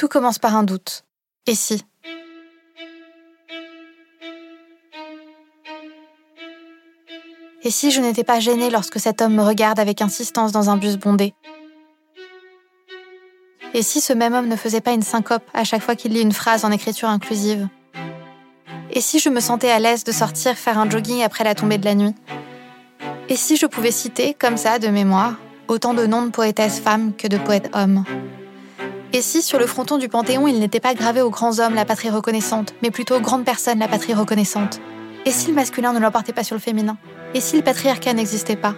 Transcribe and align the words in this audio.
Tout 0.00 0.08
commence 0.08 0.38
par 0.38 0.56
un 0.56 0.62
doute. 0.62 1.04
Et 1.46 1.54
si? 1.54 1.84
Et 7.62 7.70
si 7.70 7.90
je 7.90 8.00
n'étais 8.00 8.24
pas 8.24 8.40
gênée 8.40 8.70
lorsque 8.70 8.98
cet 8.98 9.20
homme 9.20 9.34
me 9.34 9.42
regarde 9.42 9.78
avec 9.78 10.00
insistance 10.00 10.52
dans 10.52 10.70
un 10.70 10.78
bus 10.78 10.96
bondé? 10.96 11.34
Et 13.74 13.82
si 13.82 14.00
ce 14.00 14.14
même 14.14 14.32
homme 14.32 14.48
ne 14.48 14.56
faisait 14.56 14.80
pas 14.80 14.92
une 14.92 15.02
syncope 15.02 15.44
à 15.52 15.64
chaque 15.64 15.82
fois 15.82 15.96
qu'il 15.96 16.14
lit 16.14 16.22
une 16.22 16.32
phrase 16.32 16.64
en 16.64 16.70
écriture 16.70 17.10
inclusive? 17.10 17.68
Et 18.92 19.02
si 19.02 19.18
je 19.18 19.28
me 19.28 19.40
sentais 19.40 19.70
à 19.70 19.80
l'aise 19.80 20.04
de 20.04 20.12
sortir 20.12 20.56
faire 20.56 20.78
un 20.78 20.88
jogging 20.88 21.22
après 21.22 21.44
la 21.44 21.54
tombée 21.54 21.76
de 21.76 21.84
la 21.84 21.94
nuit? 21.94 22.14
Et 23.28 23.36
si 23.36 23.58
je 23.58 23.66
pouvais 23.66 23.92
citer, 23.92 24.32
comme 24.32 24.56
ça, 24.56 24.78
de 24.78 24.88
mémoire, 24.88 25.34
autant 25.68 25.92
de 25.92 26.06
noms 26.06 26.24
de 26.24 26.30
poétesses 26.30 26.80
femmes 26.80 27.14
que 27.14 27.28
de 27.28 27.36
poètes 27.36 27.68
hommes? 27.74 28.06
Et 29.12 29.22
si 29.22 29.42
sur 29.42 29.58
le 29.58 29.66
fronton 29.66 29.98
du 29.98 30.08
Panthéon 30.08 30.46
il 30.46 30.60
n'était 30.60 30.80
pas 30.80 30.94
gravé 30.94 31.20
aux 31.22 31.30
grands 31.30 31.58
hommes 31.58 31.74
la 31.74 31.84
patrie 31.84 32.10
reconnaissante, 32.10 32.74
mais 32.82 32.90
plutôt 32.90 33.16
aux 33.16 33.20
grandes 33.20 33.44
personnes 33.44 33.78
la 33.78 33.88
patrie 33.88 34.14
reconnaissante? 34.14 34.80
Et 35.26 35.30
si 35.30 35.48
le 35.48 35.54
masculin 35.54 35.92
ne 35.92 35.98
l'emportait 35.98 36.32
pas 36.32 36.44
sur 36.44 36.54
le 36.54 36.60
féminin? 36.60 36.96
Et 37.34 37.40
si 37.40 37.56
le 37.56 37.62
patriarcat 37.62 38.14
n'existait 38.14 38.56
pas? 38.56 38.74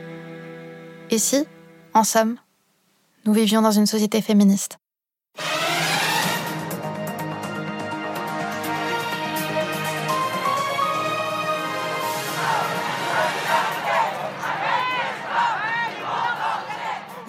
Et 1.10 1.18
si, 1.18 1.44
en 1.94 2.04
somme, 2.04 2.36
nous 3.24 3.32
vivions 3.32 3.62
dans 3.62 3.70
une 3.70 3.86
société 3.86 4.20
féministe? 4.22 4.78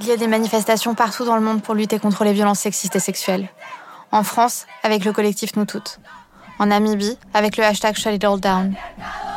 Il 0.03 0.09
y 0.09 0.11
a 0.11 0.17
des 0.17 0.27
manifestations 0.27 0.95
partout 0.95 1.23
dans 1.23 1.37
le 1.37 1.41
monde 1.41 1.61
pour 1.61 1.75
lutter 1.75 1.97
contre 1.97 2.25
les 2.25 2.33
violences 2.33 2.59
sexistes 2.59 2.97
et 2.97 2.99
sexuelles. 2.99 3.47
En 4.11 4.23
France, 4.23 4.65
avec 4.83 5.05
le 5.05 5.13
collectif 5.13 5.55
Nous 5.55 5.63
Toutes. 5.63 6.01
En 6.59 6.65
Namibie, 6.65 7.17
avec 7.33 7.55
le 7.55 7.63
hashtag 7.63 7.95
Shut 7.95 8.13
It 8.13 8.25
All 8.25 8.37
Down. 8.37 8.75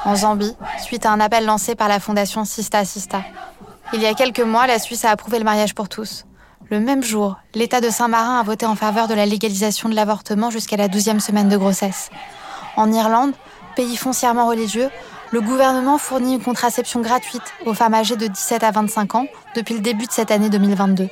En 0.05 0.17
Zambie, 0.17 0.57
suite 0.81 1.07
à 1.07 1.13
un 1.13 1.21
appel 1.21 1.47
lancé 1.47 1.77
par 1.77 1.87
la 1.87 2.01
fondation 2.01 2.45
Sista 2.45 2.85
Sista. 2.85 3.23
Il 3.93 4.03
y 4.03 4.07
a 4.07 4.15
quelques 4.15 4.41
mois, 4.41 4.67
la 4.67 4.81
Suisse 4.81 5.05
a 5.05 5.11
approuvé 5.11 5.39
le 5.39 5.45
mariage 5.45 5.73
pour 5.73 5.89
tous. 5.89 6.25
Le 6.69 6.81
même 6.81 7.05
jour, 7.05 7.37
l'État 7.55 7.81
de 7.81 7.89
Saint-Marin 7.89 8.41
a 8.41 8.43
voté 8.43 8.67
en 8.67 8.75
faveur 8.75 9.07
de 9.07 9.15
la 9.15 9.25
légalisation 9.25 9.89
de 9.89 9.95
l'avortement 9.95 10.51
jusqu'à 10.51 10.77
la 10.77 10.89
12e 10.89 11.21
semaine 11.21 11.49
de 11.49 11.57
grossesse. 11.57 12.11
En 12.75 12.93
Irlande, 12.93 13.35
pays 13.77 13.97
foncièrement 13.97 14.49
religieux, 14.49 14.91
le 15.33 15.41
gouvernement 15.41 15.99
fournit 15.99 16.35
une 16.35 16.43
contraception 16.43 17.01
gratuite 17.01 17.43
aux 17.65 17.75
femmes 17.75 17.95
âgées 17.95 18.17
de 18.17 18.27
17 18.27 18.63
à 18.63 18.71
25 18.71 19.15
ans 19.15 19.27
depuis 19.55 19.75
le 19.75 19.81
début 19.81 20.07
de 20.07 20.13
cette 20.13 20.31
année 20.31 20.51
2022. 20.51 21.09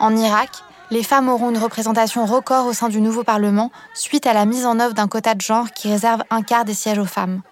En 0.00 0.16
Irak, 0.16 0.50
les 0.90 1.02
femmes 1.02 1.28
auront 1.28 1.50
une 1.50 1.58
représentation 1.58 2.24
record 2.26 2.66
au 2.66 2.72
sein 2.72 2.88
du 2.88 3.00
nouveau 3.00 3.24
Parlement 3.24 3.70
suite 3.94 4.26
à 4.26 4.32
la 4.32 4.46
mise 4.46 4.66
en 4.66 4.80
œuvre 4.80 4.94
d'un 4.94 5.08
quota 5.08 5.34
de 5.34 5.40
genre 5.40 5.70
qui 5.72 5.88
réserve 5.88 6.22
un 6.30 6.42
quart 6.42 6.64
des 6.64 6.74
sièges 6.74 6.98
aux 6.98 7.04
femmes. 7.04 7.42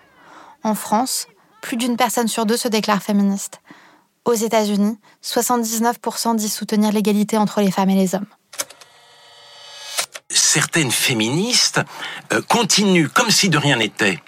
En 0.62 0.74
France, 0.74 1.26
plus 1.60 1.76
d'une 1.76 1.96
personne 1.96 2.28
sur 2.28 2.46
deux 2.46 2.56
se 2.56 2.68
déclare 2.68 3.02
féministe. 3.02 3.60
Aux 4.24 4.34
États-Unis, 4.34 4.98
79% 5.22 6.36
disent 6.36 6.52
soutenir 6.52 6.92
l'égalité 6.92 7.38
entre 7.38 7.60
les 7.60 7.70
femmes 7.70 7.90
et 7.90 7.94
les 7.94 8.14
hommes. 8.14 8.26
Certaines 10.28 10.90
féministes 10.90 11.80
euh, 12.32 12.42
continuent 12.42 13.08
comme 13.08 13.30
si 13.30 13.48
de 13.48 13.58
rien 13.58 13.76
n'était 13.76 14.20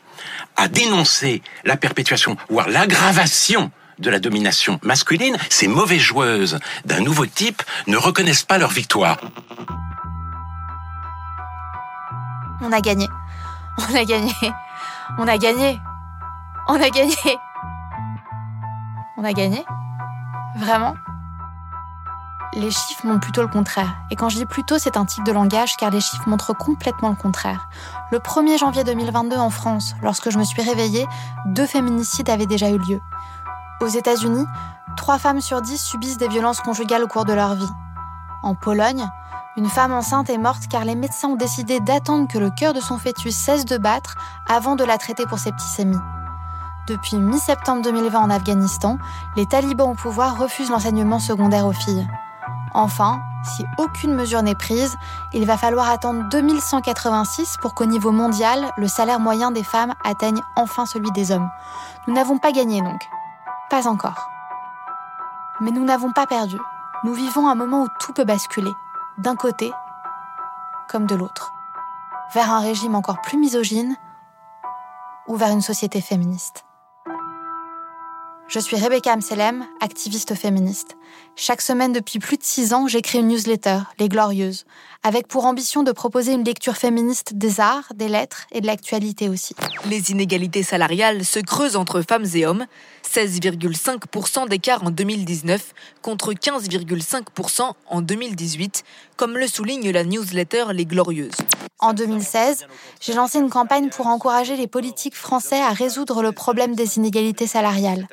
à 0.56 0.68
dénoncer 0.68 1.42
la 1.64 1.76
perpétuation, 1.76 2.36
voire 2.48 2.68
l'aggravation 2.68 3.70
de 3.98 4.10
la 4.10 4.20
domination 4.20 4.78
masculine, 4.82 5.36
ces 5.50 5.68
mauvaises 5.68 6.00
joueuses 6.00 6.58
d'un 6.84 7.00
nouveau 7.00 7.26
type 7.26 7.62
ne 7.86 7.96
reconnaissent 7.96 8.44
pas 8.44 8.58
leur 8.58 8.70
victoire. 8.70 9.18
On 12.60 12.72
a 12.72 12.80
gagné. 12.80 13.06
On 13.90 13.94
a 13.94 14.04
gagné. 14.04 14.32
On 15.18 15.28
a 15.28 15.38
gagné. 15.38 15.80
On 16.68 16.80
a 16.80 16.90
gagné. 16.90 17.14
On 19.16 19.24
a 19.24 19.32
gagné 19.32 19.64
Vraiment 20.56 20.94
les 22.58 22.70
chiffres 22.70 23.06
montrent 23.06 23.20
plutôt 23.20 23.42
le 23.42 23.48
contraire. 23.48 23.94
Et 24.10 24.16
quand 24.16 24.28
je 24.28 24.36
dis 24.36 24.46
plutôt, 24.46 24.78
c'est 24.78 24.96
un 24.96 25.04
type 25.04 25.24
de 25.24 25.32
langage 25.32 25.76
car 25.76 25.90
les 25.90 26.00
chiffres 26.00 26.28
montrent 26.28 26.56
complètement 26.56 27.08
le 27.08 27.14
contraire. 27.14 27.68
Le 28.10 28.18
1er 28.18 28.58
janvier 28.58 28.84
2022 28.84 29.36
en 29.36 29.50
France, 29.50 29.94
lorsque 30.02 30.30
je 30.30 30.38
me 30.38 30.44
suis 30.44 30.62
réveillée, 30.62 31.06
deux 31.46 31.66
féminicides 31.66 32.28
avaient 32.28 32.46
déjà 32.46 32.70
eu 32.70 32.78
lieu. 32.78 33.00
Aux 33.80 33.86
États-Unis, 33.86 34.46
trois 34.96 35.18
femmes 35.18 35.40
sur 35.40 35.62
dix 35.62 35.78
subissent 35.78 36.18
des 36.18 36.28
violences 36.28 36.60
conjugales 36.60 37.04
au 37.04 37.08
cours 37.08 37.24
de 37.24 37.32
leur 37.32 37.54
vie. 37.54 37.70
En 38.42 38.54
Pologne, 38.54 39.08
une 39.56 39.68
femme 39.68 39.92
enceinte 39.92 40.30
est 40.30 40.38
morte 40.38 40.64
car 40.68 40.84
les 40.84 40.96
médecins 40.96 41.28
ont 41.28 41.36
décidé 41.36 41.80
d'attendre 41.80 42.28
que 42.28 42.38
le 42.38 42.50
cœur 42.50 42.74
de 42.74 42.80
son 42.80 42.98
fœtus 42.98 43.34
cesse 43.34 43.64
de 43.64 43.78
battre 43.78 44.16
avant 44.48 44.74
de 44.76 44.84
la 44.84 44.98
traiter 44.98 45.26
pour 45.26 45.38
septicémie. 45.38 45.96
Depuis 46.88 47.18
mi-septembre 47.18 47.82
2020 47.82 48.18
en 48.18 48.30
Afghanistan, 48.30 48.98
les 49.36 49.46
talibans 49.46 49.90
au 49.90 49.94
pouvoir 49.94 50.38
refusent 50.38 50.70
l'enseignement 50.70 51.18
secondaire 51.18 51.66
aux 51.66 51.72
filles. 51.72 52.08
Enfin, 52.74 53.20
si 53.44 53.64
aucune 53.78 54.14
mesure 54.14 54.42
n'est 54.42 54.54
prise, 54.54 54.96
il 55.32 55.46
va 55.46 55.56
falloir 55.56 55.88
attendre 55.88 56.28
2186 56.28 57.56
pour 57.60 57.74
qu'au 57.74 57.86
niveau 57.86 58.12
mondial, 58.12 58.72
le 58.76 58.88
salaire 58.88 59.20
moyen 59.20 59.50
des 59.50 59.64
femmes 59.64 59.94
atteigne 60.04 60.42
enfin 60.56 60.86
celui 60.86 61.10
des 61.12 61.32
hommes. 61.32 61.48
Nous 62.06 62.14
n'avons 62.14 62.38
pas 62.38 62.52
gagné 62.52 62.82
donc. 62.82 63.00
Pas 63.70 63.86
encore. 63.88 64.28
Mais 65.60 65.70
nous 65.70 65.84
n'avons 65.84 66.12
pas 66.12 66.26
perdu. 66.26 66.58
Nous 67.04 67.12
vivons 67.12 67.48
un 67.48 67.54
moment 67.54 67.82
où 67.82 67.88
tout 68.00 68.12
peut 68.12 68.24
basculer, 68.24 68.72
d'un 69.18 69.36
côté 69.36 69.72
comme 70.88 71.06
de 71.06 71.14
l'autre, 71.14 71.52
vers 72.32 72.50
un 72.50 72.60
régime 72.60 72.94
encore 72.94 73.20
plus 73.20 73.38
misogyne 73.38 73.96
ou 75.26 75.36
vers 75.36 75.50
une 75.50 75.60
société 75.60 76.00
féministe. 76.00 76.64
Je 78.50 78.60
suis 78.60 78.76
Rebecca 78.76 79.12
Amselem, 79.12 79.66
activiste 79.82 80.34
féministe. 80.34 80.96
Chaque 81.36 81.60
semaine 81.60 81.92
depuis 81.92 82.18
plus 82.18 82.38
de 82.38 82.42
six 82.42 82.72
ans, 82.72 82.88
j'écris 82.88 83.18
une 83.18 83.28
newsletter, 83.28 83.80
Les 83.98 84.08
Glorieuses, 84.08 84.64
avec 85.02 85.28
pour 85.28 85.44
ambition 85.44 85.82
de 85.82 85.92
proposer 85.92 86.32
une 86.32 86.44
lecture 86.44 86.78
féministe 86.78 87.34
des 87.34 87.60
arts, 87.60 87.92
des 87.94 88.08
lettres 88.08 88.46
et 88.50 88.62
de 88.62 88.66
l'actualité 88.66 89.28
aussi. 89.28 89.54
Les 89.90 90.12
inégalités 90.12 90.62
salariales 90.62 91.26
se 91.26 91.40
creusent 91.40 91.76
entre 91.76 92.00
femmes 92.00 92.24
et 92.34 92.46
hommes, 92.46 92.64
16,5% 93.06 94.48
d'écart 94.48 94.82
en 94.82 94.92
2019 94.92 95.74
contre 96.00 96.32
15,5% 96.32 97.72
en 97.86 98.00
2018, 98.00 98.82
comme 99.18 99.36
le 99.36 99.46
souligne 99.46 99.90
la 99.90 100.04
newsletter 100.04 100.72
Les 100.72 100.86
Glorieuses. 100.86 101.36
En 101.80 101.92
2016, 101.92 102.66
j'ai 103.00 103.14
lancé 103.14 103.38
une 103.38 103.50
campagne 103.50 103.88
pour 103.88 104.08
encourager 104.08 104.56
les 104.56 104.66
politiques 104.66 105.14
français 105.14 105.62
à 105.62 105.70
résoudre 105.70 106.22
le 106.22 106.32
problème 106.32 106.74
des 106.74 106.96
inégalités 106.96 107.46
salariales. 107.46 108.08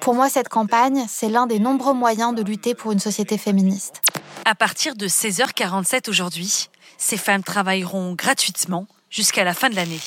Pour 0.00 0.14
moi, 0.14 0.28
cette 0.28 0.48
campagne, 0.48 1.06
c'est 1.08 1.28
l'un 1.28 1.46
des 1.46 1.60
nombreux 1.60 1.94
moyens 1.94 2.34
de 2.34 2.42
lutter 2.42 2.74
pour 2.74 2.90
une 2.90 2.98
société 2.98 3.38
féministe. 3.38 4.02
À 4.44 4.56
partir 4.56 4.96
de 4.96 5.06
16h47 5.06 6.10
aujourd'hui, 6.10 6.68
ces 6.98 7.16
femmes 7.16 7.44
travailleront 7.44 8.14
gratuitement 8.14 8.86
jusqu'à 9.10 9.44
la 9.44 9.54
fin 9.54 9.70
de 9.70 9.76
l'année. 9.76 10.00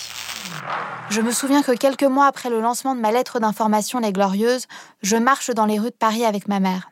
Je 1.10 1.22
me 1.22 1.32
souviens 1.32 1.64
que 1.64 1.72
quelques 1.72 2.04
mois 2.04 2.28
après 2.28 2.50
le 2.50 2.60
lancement 2.60 2.94
de 2.94 3.00
ma 3.00 3.12
lettre 3.12 3.40
d'information 3.40 4.00
Les 4.00 4.12
Glorieuses, 4.12 4.68
je 5.02 5.16
marche 5.16 5.50
dans 5.52 5.66
les 5.66 5.80
rues 5.80 5.92
de 5.92 5.96
Paris 5.96 6.26
avec 6.26 6.50
ma 6.50 6.60
mère. 6.60 6.90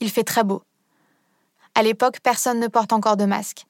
Il 0.00 0.10
fait 0.10 0.24
très 0.24 0.44
beau. 0.44 0.62
À 1.74 1.82
l'époque, 1.82 2.20
personne 2.22 2.58
ne 2.58 2.68
porte 2.68 2.94
encore 2.94 3.18
de 3.18 3.26
masque. 3.26 3.66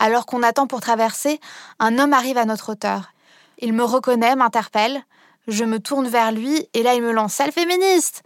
Alors 0.00 0.24
qu'on 0.24 0.42
attend 0.42 0.66
pour 0.66 0.80
traverser, 0.80 1.40
un 1.78 1.98
homme 1.98 2.14
arrive 2.14 2.38
à 2.38 2.46
notre 2.46 2.72
hauteur. 2.72 3.12
Il 3.58 3.74
me 3.74 3.84
reconnaît, 3.84 4.34
m'interpelle. 4.34 5.02
Je 5.46 5.62
me 5.62 5.78
tourne 5.78 6.08
vers 6.08 6.32
lui 6.32 6.66
et 6.72 6.82
là 6.82 6.94
il 6.94 7.02
me 7.02 7.12
lance 7.12 7.34
Sale 7.34 7.52
féministe 7.52 8.22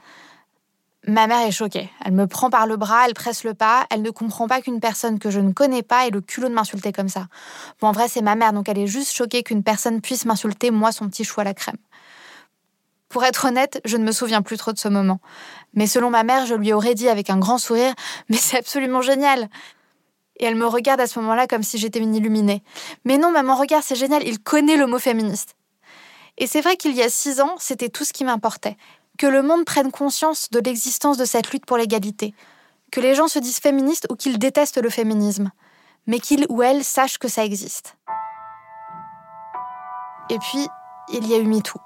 Ma 1.06 1.26
mère 1.26 1.46
est 1.46 1.52
choquée. 1.52 1.90
Elle 2.04 2.12
me 2.12 2.26
prend 2.26 2.48
par 2.48 2.66
le 2.66 2.76
bras, 2.76 3.06
elle 3.06 3.14
presse 3.14 3.42
le 3.44 3.54
pas, 3.54 3.86
elle 3.90 4.02
ne 4.02 4.10
comprend 4.10 4.46
pas 4.46 4.62
qu'une 4.62 4.80
personne 4.80 5.18
que 5.18 5.30
je 5.30 5.40
ne 5.40 5.52
connais 5.52 5.82
pas 5.82 6.06
ait 6.06 6.10
le 6.10 6.20
culot 6.20 6.48
de 6.48 6.54
m'insulter 6.54 6.92
comme 6.92 7.08
ça. 7.10 7.26
Bon, 7.80 7.88
en 7.88 7.92
vrai, 7.92 8.08
c'est 8.08 8.22
ma 8.22 8.36
mère, 8.36 8.52
donc 8.52 8.68
elle 8.68 8.78
est 8.78 8.86
juste 8.86 9.12
choquée 9.12 9.42
qu'une 9.42 9.62
personne 9.62 10.00
puisse 10.00 10.24
m'insulter, 10.24 10.70
moi, 10.70 10.92
son 10.92 11.08
petit 11.08 11.24
chou 11.24 11.40
à 11.40 11.44
la 11.44 11.52
crème. 11.52 11.76
Pour 13.10 13.22
être 13.24 13.44
honnête, 13.44 13.80
je 13.84 13.96
ne 13.96 14.04
me 14.04 14.12
souviens 14.12 14.40
plus 14.40 14.56
trop 14.56 14.72
de 14.72 14.78
ce 14.78 14.88
moment. 14.88 15.20
Mais 15.74 15.86
selon 15.86 16.08
ma 16.08 16.22
mère, 16.22 16.46
je 16.46 16.54
lui 16.54 16.72
aurais 16.72 16.94
dit 16.94 17.08
avec 17.08 17.28
un 17.28 17.38
grand 17.38 17.58
sourire 17.58 17.94
Mais 18.30 18.36
c'est 18.36 18.58
absolument 18.58 19.02
génial 19.02 19.48
et 20.36 20.44
elle 20.44 20.56
me 20.56 20.66
regarde 20.66 21.00
à 21.00 21.06
ce 21.06 21.18
moment-là 21.20 21.46
comme 21.46 21.62
si 21.62 21.78
j'étais 21.78 21.98
une 21.98 22.14
illuminée. 22.14 22.62
Mais 23.04 23.18
non, 23.18 23.30
maman, 23.30 23.54
regarde, 23.54 23.84
c'est 23.84 23.94
génial, 23.94 24.26
il 24.26 24.40
connaît 24.40 24.76
le 24.76 24.86
mot 24.86 24.98
féministe. 24.98 25.56
Et 26.38 26.46
c'est 26.46 26.60
vrai 26.60 26.76
qu'il 26.76 26.94
y 26.94 27.02
a 27.02 27.08
six 27.08 27.40
ans, 27.40 27.54
c'était 27.58 27.88
tout 27.88 28.04
ce 28.04 28.12
qui 28.12 28.24
m'importait. 28.24 28.76
Que 29.18 29.26
le 29.26 29.42
monde 29.42 29.64
prenne 29.64 29.92
conscience 29.92 30.50
de 30.50 30.58
l'existence 30.58 31.16
de 31.16 31.24
cette 31.24 31.52
lutte 31.52 31.66
pour 31.66 31.76
l'égalité. 31.76 32.34
Que 32.90 33.00
les 33.00 33.14
gens 33.14 33.28
se 33.28 33.38
disent 33.38 33.60
féministes 33.60 34.06
ou 34.10 34.16
qu'ils 34.16 34.38
détestent 34.38 34.82
le 34.82 34.90
féminisme. 34.90 35.52
Mais 36.06 36.18
qu'ils 36.18 36.46
ou 36.48 36.62
elles 36.62 36.82
sachent 36.82 37.18
que 37.18 37.28
ça 37.28 37.44
existe. 37.44 37.96
Et 40.30 40.38
puis, 40.38 40.66
il 41.12 41.26
y 41.28 41.34
a 41.34 41.38
eu 41.38 41.44
MeToo. 41.44 41.78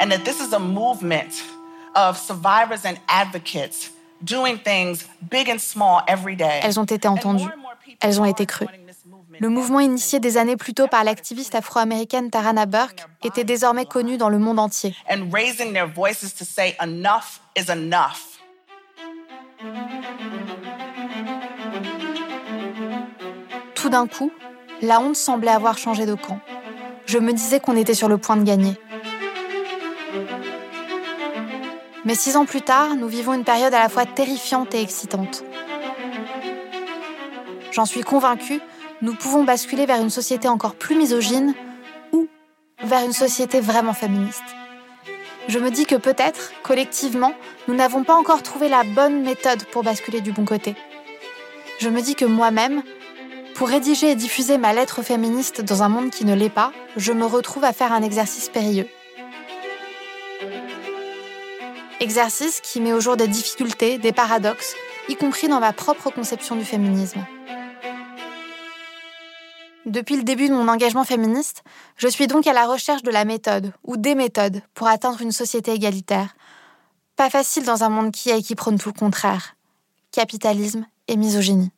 And 0.00 0.10
that 0.10 0.24
this 0.24 0.40
is 0.40 0.54
a 0.54 0.58
movement 0.58 1.42
of 1.94 2.16
survivors 2.16 2.84
and 2.84 2.96
advocates 3.08 3.90
Elles 6.62 6.80
ont 6.80 6.84
été 6.84 7.08
entendues. 7.08 7.48
Elles 8.00 8.20
ont 8.20 8.24
été 8.24 8.46
crues. 8.46 8.66
Le 9.40 9.48
mouvement 9.48 9.80
initié 9.80 10.20
des 10.20 10.36
années 10.36 10.56
plus 10.56 10.74
tôt 10.74 10.86
par 10.86 11.02
l'activiste 11.04 11.54
afro-américaine 11.54 12.30
Tarana 12.30 12.66
Burke 12.66 13.06
était 13.24 13.44
désormais 13.44 13.84
connu 13.84 14.16
dans 14.16 14.28
le 14.28 14.38
monde 14.38 14.58
entier. 14.58 14.94
Tout 23.74 23.88
d'un 23.88 24.06
coup, 24.06 24.30
la 24.82 25.00
honte 25.00 25.16
semblait 25.16 25.50
avoir 25.50 25.78
changé 25.78 26.06
de 26.06 26.14
camp. 26.14 26.38
Je 27.06 27.18
me 27.18 27.32
disais 27.32 27.60
qu'on 27.60 27.76
était 27.76 27.94
sur 27.94 28.08
le 28.08 28.18
point 28.18 28.36
de 28.36 28.44
gagner. 28.44 28.78
Mais 32.04 32.14
six 32.14 32.36
ans 32.36 32.44
plus 32.44 32.60
tard, 32.60 32.96
nous 32.96 33.08
vivons 33.08 33.32
une 33.32 33.44
période 33.44 33.72
à 33.72 33.78
la 33.78 33.88
fois 33.88 34.04
terrifiante 34.04 34.74
et 34.74 34.82
excitante. 34.82 35.42
J'en 37.72 37.86
suis 37.86 38.02
convaincue, 38.02 38.60
nous 39.00 39.14
pouvons 39.14 39.42
basculer 39.42 39.86
vers 39.86 40.00
une 40.00 40.10
société 40.10 40.46
encore 40.48 40.74
plus 40.74 40.96
misogyne 40.96 41.54
ou 42.12 42.28
vers 42.82 43.04
une 43.04 43.12
société 43.12 43.60
vraiment 43.60 43.94
féministe. 43.94 44.44
Je 45.48 45.58
me 45.58 45.70
dis 45.70 45.86
que 45.86 45.96
peut-être, 45.96 46.52
collectivement, 46.62 47.32
nous 47.68 47.74
n'avons 47.74 48.04
pas 48.04 48.14
encore 48.14 48.42
trouvé 48.42 48.68
la 48.68 48.82
bonne 48.82 49.22
méthode 49.22 49.64
pour 49.66 49.82
basculer 49.82 50.20
du 50.20 50.32
bon 50.32 50.44
côté. 50.44 50.74
Je 51.80 51.88
me 51.88 52.00
dis 52.00 52.14
que 52.14 52.24
moi-même, 52.24 52.82
pour 53.54 53.68
rédiger 53.68 54.10
et 54.10 54.14
diffuser 54.14 54.58
ma 54.58 54.72
lettre 54.72 55.02
féministe 55.02 55.62
dans 55.62 55.82
un 55.82 55.88
monde 55.88 56.10
qui 56.10 56.24
ne 56.24 56.34
l'est 56.34 56.48
pas, 56.48 56.72
je 56.96 57.12
me 57.12 57.24
retrouve 57.24 57.64
à 57.64 57.72
faire 57.72 57.92
un 57.92 58.02
exercice 58.02 58.48
périlleux. 58.48 58.88
Exercice 62.04 62.60
qui 62.60 62.82
met 62.82 62.92
au 62.92 63.00
jour 63.00 63.16
des 63.16 63.28
difficultés, 63.28 63.96
des 63.96 64.12
paradoxes, 64.12 64.74
y 65.08 65.16
compris 65.16 65.48
dans 65.48 65.58
ma 65.58 65.72
propre 65.72 66.10
conception 66.10 66.54
du 66.54 66.62
féminisme. 66.62 67.24
Depuis 69.86 70.16
le 70.16 70.22
début 70.22 70.50
de 70.50 70.52
mon 70.52 70.68
engagement 70.68 71.04
féministe, 71.04 71.62
je 71.96 72.06
suis 72.08 72.26
donc 72.26 72.46
à 72.46 72.52
la 72.52 72.66
recherche 72.66 73.02
de 73.02 73.10
la 73.10 73.24
méthode 73.24 73.72
ou 73.84 73.96
des 73.96 74.14
méthodes 74.14 74.60
pour 74.74 74.86
atteindre 74.86 75.22
une 75.22 75.32
société 75.32 75.72
égalitaire. 75.72 76.36
Pas 77.16 77.30
facile 77.30 77.64
dans 77.64 77.84
un 77.84 77.88
monde 77.88 78.12
qui 78.12 78.28
est 78.28 78.40
et 78.40 78.42
qui 78.42 78.54
prône 78.54 78.78
tout 78.78 78.90
le 78.90 78.98
contraire. 78.98 79.56
Capitalisme 80.12 80.86
et 81.08 81.16
misogynie. 81.16 81.72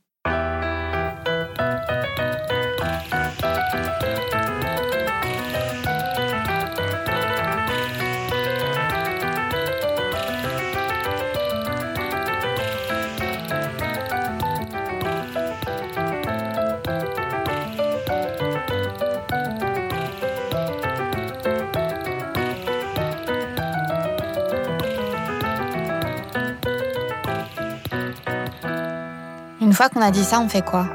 Fois 29.77 29.91
qu'on 29.91 30.01
a 30.01 30.11
dit 30.11 30.25
ça, 30.25 30.41
on 30.41 30.49
fait 30.49 30.65
quoi? 30.65 30.87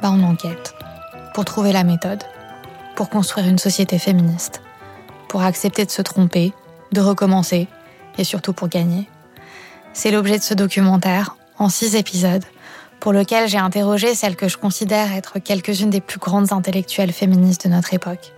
Bah 0.00 0.12
on 0.12 0.22
enquête. 0.22 0.74
Pour 1.34 1.44
trouver 1.44 1.72
la 1.72 1.82
méthode. 1.82 2.22
Pour 2.94 3.10
construire 3.10 3.48
une 3.48 3.58
société 3.58 3.98
féministe. 3.98 4.62
Pour 5.28 5.42
accepter 5.42 5.84
de 5.84 5.90
se 5.90 6.00
tromper, 6.00 6.52
de 6.92 7.00
recommencer, 7.00 7.66
et 8.18 8.24
surtout 8.24 8.52
pour 8.52 8.68
gagner. 8.68 9.08
C'est 9.94 10.12
l'objet 10.12 10.38
de 10.38 10.44
ce 10.44 10.54
documentaire, 10.54 11.36
en 11.58 11.68
six 11.68 11.96
épisodes, 11.96 12.44
pour 13.00 13.12
lequel 13.12 13.48
j'ai 13.48 13.58
interrogé 13.58 14.14
celles 14.14 14.36
que 14.36 14.46
je 14.46 14.58
considère 14.58 15.12
être 15.12 15.40
quelques-unes 15.40 15.90
des 15.90 16.00
plus 16.00 16.20
grandes 16.20 16.52
intellectuelles 16.52 17.12
féministes 17.12 17.66
de 17.66 17.72
notre 17.72 17.94
époque 17.94 18.32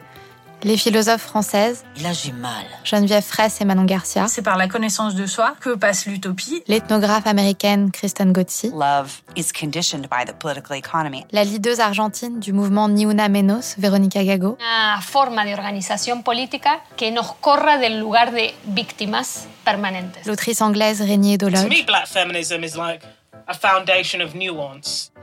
les 0.64 0.76
philosophes 0.76 1.22
françaises. 1.22 1.84
là, 2.02 2.12
j'ai 2.12 2.32
mal. 2.32 2.64
Geneviève 2.84 3.22
Fraisse 3.22 3.60
et 3.60 3.64
Manon 3.64 3.84
Garcia. 3.84 4.26
C'est 4.28 4.42
par 4.42 4.56
la 4.56 4.66
connaissance 4.66 5.14
de 5.14 5.26
soi 5.26 5.54
que 5.60 5.74
passe 5.76 6.06
l'utopie. 6.06 6.62
L'ethnographe 6.66 7.26
américaine 7.26 7.90
Kristen 7.90 8.32
Gotzi. 8.32 8.70
Love 8.70 9.22
is 9.36 9.52
conditioned 9.52 10.08
by 10.08 10.24
the 10.26 10.34
political 10.38 10.76
economy. 10.76 11.26
La 11.32 11.44
leaduse 11.44 11.80
argentine 11.80 12.40
du 12.40 12.52
mouvement 12.52 12.88
Ni 12.88 13.04
Una 13.04 13.28
Menos, 13.28 13.74
Verónica 13.78 14.22
Gago. 14.24 14.56
Una 14.58 15.00
forma 15.02 15.44
de 15.44 15.54
organización 15.54 16.22
política 16.22 16.80
que 16.96 17.10
nos 17.10 17.32
corra 17.34 17.78
del 17.78 18.00
lugar 18.00 18.32
de 18.32 18.54
víctimas 18.64 19.46
permanentes. 19.64 20.26
L'autrice 20.26 20.62
anglaise 20.62 21.00
Régnier 21.02 21.38
Dologe. 21.38 21.68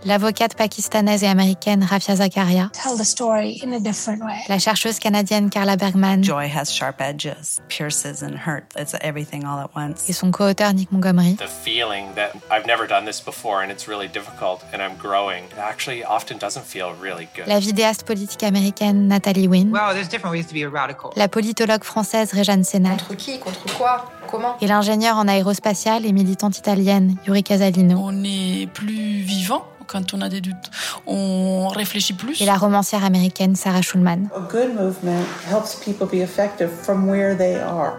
L'avocate 0.03 0.55
pakistanaise 0.55 1.23
et 1.23 1.27
américaine 1.27 1.83
Rafia 1.83 2.15
Zakaria. 2.15 2.69
Tell 2.73 2.97
the 2.97 3.03
story 3.03 3.59
in 3.63 3.73
a 3.73 3.79
different 3.79 4.23
way. 4.23 4.39
La 4.49 4.57
chercheuse 4.57 4.99
canadienne 4.99 5.51
Carla 5.51 5.77
Bergman. 5.77 6.23
Joy 6.23 6.47
has 6.47 6.71
sharp 6.71 7.01
edges, 7.01 7.61
pierces 7.67 8.23
and 8.23 8.35
hurt. 8.35 8.63
It's 8.75 8.95
everything 9.01 9.45
all 9.45 9.59
at 9.59 9.69
once. 9.75 10.09
Et 10.09 10.13
son 10.13 10.31
co-auteur 10.31 10.73
Nick 10.73 10.91
Montgomery. 10.91 11.35
The 11.35 11.47
feeling 11.47 12.13
that 12.15 12.31
I've 12.49 12.65
never 12.65 12.87
done 12.87 13.05
this 13.05 13.21
before 13.21 13.61
and 13.61 13.71
it's 13.71 13.87
really 13.87 14.07
difficult 14.07 14.63
and 14.73 14.81
I'm 14.81 14.97
growing 14.97 15.43
actually 15.59 16.03
often 16.03 16.39
doesn't 16.39 16.65
feel 16.65 16.93
really 16.99 17.27
good. 17.35 17.47
La 17.47 17.59
vidéaste 17.59 18.03
politique 18.03 18.41
américaine 18.43 19.07
Nathalie 19.07 19.47
Wynne. 19.47 19.71
Well, 19.71 19.93
there's 19.93 20.09
different 20.09 20.33
ways 20.33 20.47
to 20.47 20.53
be 20.53 20.63
a 20.63 20.69
radical. 20.69 21.11
La 21.15 21.27
politologue 21.27 21.83
française 21.83 22.33
Réjeanne 22.33 22.63
Sénat. 22.63 22.97
Contre 22.97 23.15
qui? 23.15 23.39
Contre 23.39 23.77
quoi? 23.77 24.05
Comment? 24.29 24.55
Et 24.61 24.67
l'ingénieure 24.67 25.17
en 25.17 25.27
aérospatiale 25.27 26.05
et 26.05 26.11
militante 26.11 26.57
italienne 26.57 27.17
Yuri 27.27 27.43
Casalino. 27.43 28.10
On 28.13 28.25
est 28.25 28.67
plus 28.73 29.21
vivant 29.21 29.65
quand 29.87 30.13
on 30.13 30.19
a 30.19 30.27
des 30.27 30.41
doutes. 30.41 30.69
On 31.07 31.69
réfléchit 31.69 32.11
plus. 32.11 32.41
Et 32.41 32.45
la 32.45 32.55
romancière 32.55 33.05
américaine 33.05 33.55
Sarah 33.55 33.81
Schulman. 33.81 34.27
A 34.35 34.41
good 34.51 34.75
movement 34.75 35.23
helps 35.49 35.75
people 35.75 36.05
be 36.05 36.21
effective 36.21 36.69
from 36.69 37.07
where 37.07 37.37
they 37.37 37.55
are. 37.55 37.93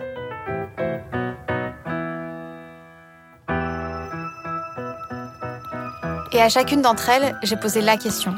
Et 6.35 6.43
à 6.43 6.51
chacune 6.51 6.83
d'entre 6.83 7.09
elles, 7.09 7.35
j'ai 7.43 7.57
posé 7.57 7.81
la 7.81 7.97
question. 7.97 8.35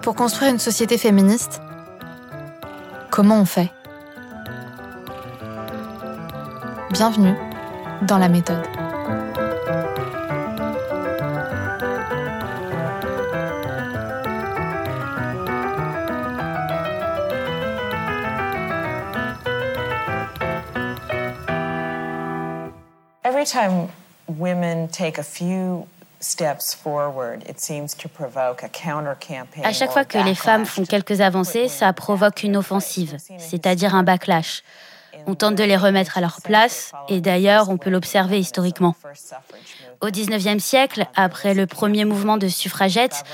Pour 0.00 0.14
construire 0.14 0.50
une 0.50 0.58
société 0.58 0.96
féministe, 0.96 1.60
comment 3.10 3.40
on 3.40 3.44
fait? 3.44 3.70
Bienvenue 6.92 7.34
dans 8.02 8.16
la 8.16 8.30
méthode. 8.30 8.66
Every 23.46 23.68
time 23.68 23.88
women 24.26 24.88
take 24.88 25.18
a 25.18 25.22
few 25.22 25.86
steps 26.18 26.74
forward, 26.74 27.44
it 27.48 27.60
seems 27.60 27.94
to 27.98 28.08
provoke 28.08 28.64
a 28.64 28.68
counter 28.68 29.14
campaign. 29.14 29.64
À 29.64 29.72
chaque 29.72 29.92
fois 29.92 30.04
que 30.04 30.18
les 30.18 30.34
femmes 30.34 30.66
font 30.66 30.84
quelques 30.84 31.20
avancées, 31.20 31.68
ça 31.68 31.92
provoque 31.92 32.42
une 32.42 32.56
offensive, 32.56 33.16
c'est-à-dire 33.38 33.94
un 33.94 34.02
backlash. 34.02 34.62
On 35.28 35.34
tente 35.34 35.54
de 35.54 35.64
les 35.64 35.76
remettre 35.76 36.18
à 36.18 36.20
leur 36.20 36.40
place, 36.42 36.92
et 37.08 37.20
d'ailleurs, 37.20 37.68
on 37.68 37.78
peut 37.78 37.90
l'observer 37.90 38.38
historiquement. 38.38 38.94
Au 40.00 40.08
XIXe 40.08 40.62
siècle, 40.62 41.06
après 41.14 41.54
le 41.54 41.66
premier 41.66 42.04
mouvement 42.04 42.36
de 42.36 42.48
suffragettes, 42.48 43.24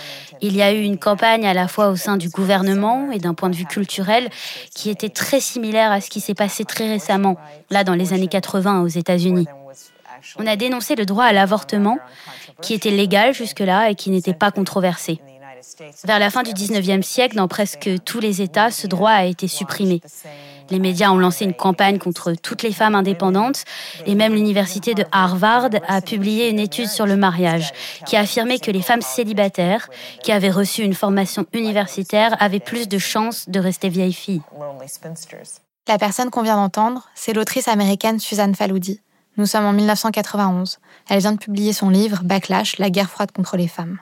il 0.41 0.55
y 0.57 0.63
a 0.63 0.73
eu 0.73 0.83
une 0.83 0.99
campagne 0.99 1.47
à 1.47 1.55
la 1.55 1.69
fois 1.69 1.89
au 1.89 1.97
sein 1.97 2.17
du 2.17 2.29
gouvernement 2.29 3.11
et 3.11 3.19
d'un 3.19 3.35
point 3.35 3.51
de 3.51 3.57
vue 3.57 3.65
culturel 3.65 4.29
qui 4.75 4.91
était 4.91 5.09
très 5.09 5.41
similaire 5.41 5.91
à 5.91 6.01
ce 6.01 6.11
qui 6.11 6.21
s'est 6.21 6.35
passé 6.35 6.65
très 6.65 6.89
récemment, 6.89 7.37
là 7.71 7.83
dans 7.83 7.95
les 7.95 8.13
années 8.13 8.29
80 8.29 8.83
aux 8.83 8.89
États-Unis. 8.89 9.49
On 10.39 10.47
a 10.47 10.57
dénoncé 10.57 10.95
le 10.95 11.07
droit 11.07 11.25
à 11.25 11.33
l'avortement, 11.33 11.99
qui 12.61 12.75
était 12.75 12.91
légal 12.91 13.35
jusque-là 13.35 13.91
et 13.91 13.95
qui 13.95 14.11
n'était 14.11 14.35
pas 14.35 14.51
controversé. 14.51 15.21
Vers 16.05 16.19
la 16.19 16.31
fin 16.31 16.43
du 16.43 16.51
19e 16.51 17.03
siècle, 17.03 17.37
dans 17.37 17.49
presque 17.49 17.89
tous 18.05 18.21
les 18.21 18.43
États, 18.43 18.71
ce 18.71 18.87
droit 18.87 19.11
a 19.11 19.25
été 19.25 19.47
supprimé. 19.47 20.01
Les 20.71 20.79
médias 20.79 21.11
ont 21.11 21.19
lancé 21.19 21.45
une 21.45 21.55
campagne 21.55 21.99
contre 21.99 22.33
toutes 22.33 22.63
les 22.63 22.73
femmes 22.73 22.95
indépendantes 22.95 23.65
et 24.07 24.15
même 24.15 24.35
l'université 24.35 24.95
de 24.95 25.05
Harvard 25.13 25.71
a 25.87 26.01
publié 26.01 26.49
une 26.49 26.59
étude 26.59 26.89
sur 26.89 27.07
le 27.07 27.17
mariage 27.17 27.73
qui 28.07 28.17
affirmait 28.17 28.59
que 28.59 28.71
les 28.71 28.83
femmes 28.83 29.03
célibataires 29.03 29.89
qui 30.23 30.33
avaient 30.33 30.51
reçu 30.51 30.83
une 30.83 30.95
formation 30.95 31.47
universitaire 31.53 32.37
avaient 32.41 32.61
plus 32.61 32.89
de 32.89 32.99
chances 32.99 33.49
de 33.49 33.61
rester 33.61 33.89
vieilles 33.89 34.13
filles. 34.13 34.43
La 35.89 35.99
personne 35.99 36.31
qu'on 36.31 36.43
vient 36.43 36.57
d'entendre, 36.57 37.09
c'est 37.15 37.33
l'autrice 37.33 37.69
américaine 37.69 38.19
Suzanne 38.19 38.55
Faloudi. 38.55 39.01
Nous 39.37 39.47
sommes 39.47 39.65
en 39.65 39.73
1991. 39.73 40.79
Elle 41.09 41.21
vient 41.21 41.33
de 41.33 41.39
publier 41.39 41.73
son 41.73 41.89
livre 41.89 42.21
Backlash, 42.23 42.79
la 42.79 42.91
guerre 42.91 43.11
froide 43.11 43.33
contre 43.33 43.57
les 43.57 43.69
femmes. 43.69 43.99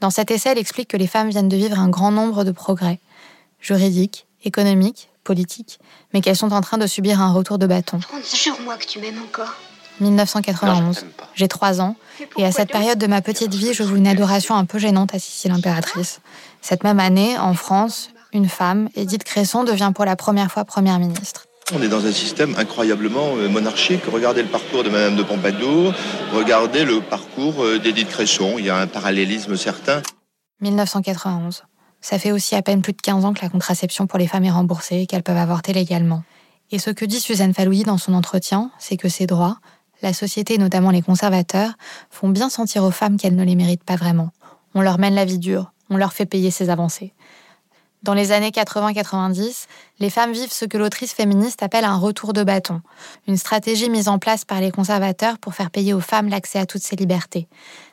Dans 0.00 0.10
cet 0.10 0.30
essai, 0.30 0.50
elle 0.50 0.58
explique 0.58 0.88
que 0.88 0.96
les 0.96 1.06
femmes 1.06 1.28
viennent 1.28 1.48
de 1.48 1.56
vivre 1.56 1.78
un 1.78 1.88
grand 1.88 2.10
nombre 2.10 2.44
de 2.44 2.52
progrès, 2.52 2.98
juridiques, 3.60 4.26
économiques, 4.44 5.10
politiques, 5.24 5.78
mais 6.12 6.20
qu'elles 6.20 6.36
sont 6.36 6.52
en 6.52 6.60
train 6.60 6.78
de 6.78 6.86
subir 6.86 7.20
un 7.20 7.32
retour 7.32 7.58
de 7.58 7.66
bâton. 7.66 8.00
Jure-moi 8.34 8.76
que 8.78 8.86
tu 8.86 8.98
m'aimes 8.98 9.22
encore. 9.22 9.54
1991. 10.00 11.04
J'ai 11.34 11.48
3 11.48 11.80
ans, 11.80 11.96
et 12.38 12.44
à 12.44 12.50
cette 12.50 12.72
période 12.72 12.98
de 12.98 13.06
ma 13.06 13.20
petite 13.20 13.54
vie, 13.54 13.74
je 13.74 13.82
voue 13.82 13.96
une 13.96 14.08
adoration 14.08 14.56
un 14.56 14.64
peu 14.64 14.78
gênante 14.78 15.14
à 15.14 15.18
Sissi 15.18 15.48
l'impératrice. 15.48 16.20
Cette 16.60 16.82
même 16.82 16.98
année, 16.98 17.38
en 17.38 17.54
France, 17.54 18.08
une 18.32 18.48
femme, 18.48 18.88
Edith 18.96 19.22
Cresson, 19.22 19.64
devient 19.64 19.92
pour 19.94 20.06
la 20.06 20.16
première 20.16 20.50
fois 20.50 20.64
première 20.64 20.98
ministre. 20.98 21.46
On 21.74 21.80
est 21.80 21.88
dans 21.88 22.04
un 22.04 22.12
système 22.12 22.54
incroyablement 22.58 23.36
euh, 23.36 23.48
monarchique. 23.48 24.02
Regardez 24.12 24.42
le 24.42 24.48
parcours 24.48 24.84
de 24.84 24.90
Madame 24.90 25.16
de 25.16 25.22
Pompadour, 25.22 25.94
regardez 26.34 26.84
le 26.84 27.00
parcours 27.00 27.64
euh, 27.64 27.78
d'Edith 27.78 28.08
Cresson. 28.08 28.56
Il 28.58 28.66
y 28.66 28.70
a 28.70 28.76
un 28.76 28.86
parallélisme 28.86 29.56
certain. 29.56 30.02
1991. 30.60 31.64
Ça 32.02 32.18
fait 32.18 32.30
aussi 32.30 32.54
à 32.54 32.62
peine 32.62 32.82
plus 32.82 32.92
de 32.92 33.00
15 33.00 33.24
ans 33.24 33.32
que 33.32 33.40
la 33.40 33.48
contraception 33.48 34.06
pour 34.06 34.18
les 34.18 34.26
femmes 34.26 34.44
est 34.44 34.50
remboursée 34.50 35.00
et 35.00 35.06
qu'elles 35.06 35.22
peuvent 35.22 35.36
avorter 35.36 35.72
légalement. 35.72 36.24
Et 36.70 36.78
ce 36.78 36.90
que 36.90 37.04
dit 37.04 37.20
Suzanne 37.20 37.54
Falouilly 37.54 37.84
dans 37.84 37.98
son 37.98 38.12
entretien, 38.12 38.70
c'est 38.78 38.96
que 38.96 39.08
ces 39.08 39.26
droits, 39.26 39.58
la 40.02 40.12
société, 40.12 40.58
notamment 40.58 40.90
les 40.90 41.02
conservateurs, 41.02 41.72
font 42.10 42.28
bien 42.28 42.50
sentir 42.50 42.84
aux 42.84 42.90
femmes 42.90 43.16
qu'elles 43.16 43.36
ne 43.36 43.44
les 43.44 43.54
méritent 43.54 43.84
pas 43.84 43.96
vraiment. 43.96 44.30
On 44.74 44.82
leur 44.82 44.98
mène 44.98 45.14
la 45.14 45.24
vie 45.24 45.38
dure, 45.38 45.72
on 45.90 45.96
leur 45.96 46.12
fait 46.12 46.26
payer 46.26 46.50
ces 46.50 46.70
avancées. 46.70 47.14
Dans 48.02 48.14
les 48.14 48.32
années 48.32 48.50
80-90, 48.50 49.66
les 50.00 50.10
femmes 50.10 50.32
vivent 50.32 50.52
ce 50.52 50.64
que 50.64 50.76
l'autrice 50.76 51.12
féministe 51.12 51.62
appelle 51.62 51.84
un 51.84 51.96
retour 51.96 52.32
de 52.32 52.42
bâton, 52.42 52.80
une 53.28 53.36
stratégie 53.36 53.88
mise 53.88 54.08
en 54.08 54.18
place 54.18 54.44
par 54.44 54.60
les 54.60 54.72
conservateurs 54.72 55.38
pour 55.38 55.54
faire 55.54 55.70
payer 55.70 55.94
aux 55.94 56.00
femmes 56.00 56.28
l'accès 56.28 56.58
à 56.58 56.66
toutes 56.66 56.82
ces 56.82 56.96
libertés. 56.96 57.46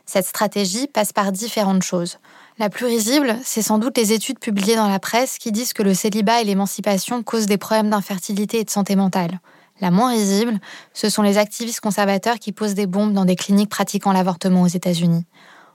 Cette 0.07 0.25
stratégie 0.25 0.87
passe 0.87 1.13
par 1.13 1.31
différentes 1.31 1.83
choses. 1.83 2.17
La 2.57 2.69
plus 2.69 2.87
risible, 2.87 3.37
c'est 3.43 3.61
sans 3.61 3.77
doute 3.77 3.99
les 3.99 4.11
études 4.11 4.39
publiées 4.39 4.75
dans 4.75 4.87
la 4.87 4.97
presse 4.97 5.37
qui 5.37 5.51
disent 5.51 5.73
que 5.73 5.83
le 5.83 5.93
célibat 5.93 6.41
et 6.41 6.45
l'émancipation 6.45 7.21
causent 7.21 7.45
des 7.45 7.59
problèmes 7.59 7.91
d'infertilité 7.91 8.61
et 8.61 8.63
de 8.63 8.71
santé 8.71 8.95
mentale. 8.95 9.39
La 9.79 9.91
moins 9.91 10.09
risible, 10.09 10.59
ce 10.93 11.09
sont 11.09 11.21
les 11.21 11.37
activistes 11.37 11.81
conservateurs 11.81 12.39
qui 12.39 12.51
posent 12.51 12.73
des 12.73 12.87
bombes 12.87 13.13
dans 13.13 13.25
des 13.25 13.35
cliniques 13.35 13.69
pratiquant 13.69 14.11
l'avortement 14.11 14.63
aux 14.63 14.67
États-Unis. 14.67 15.25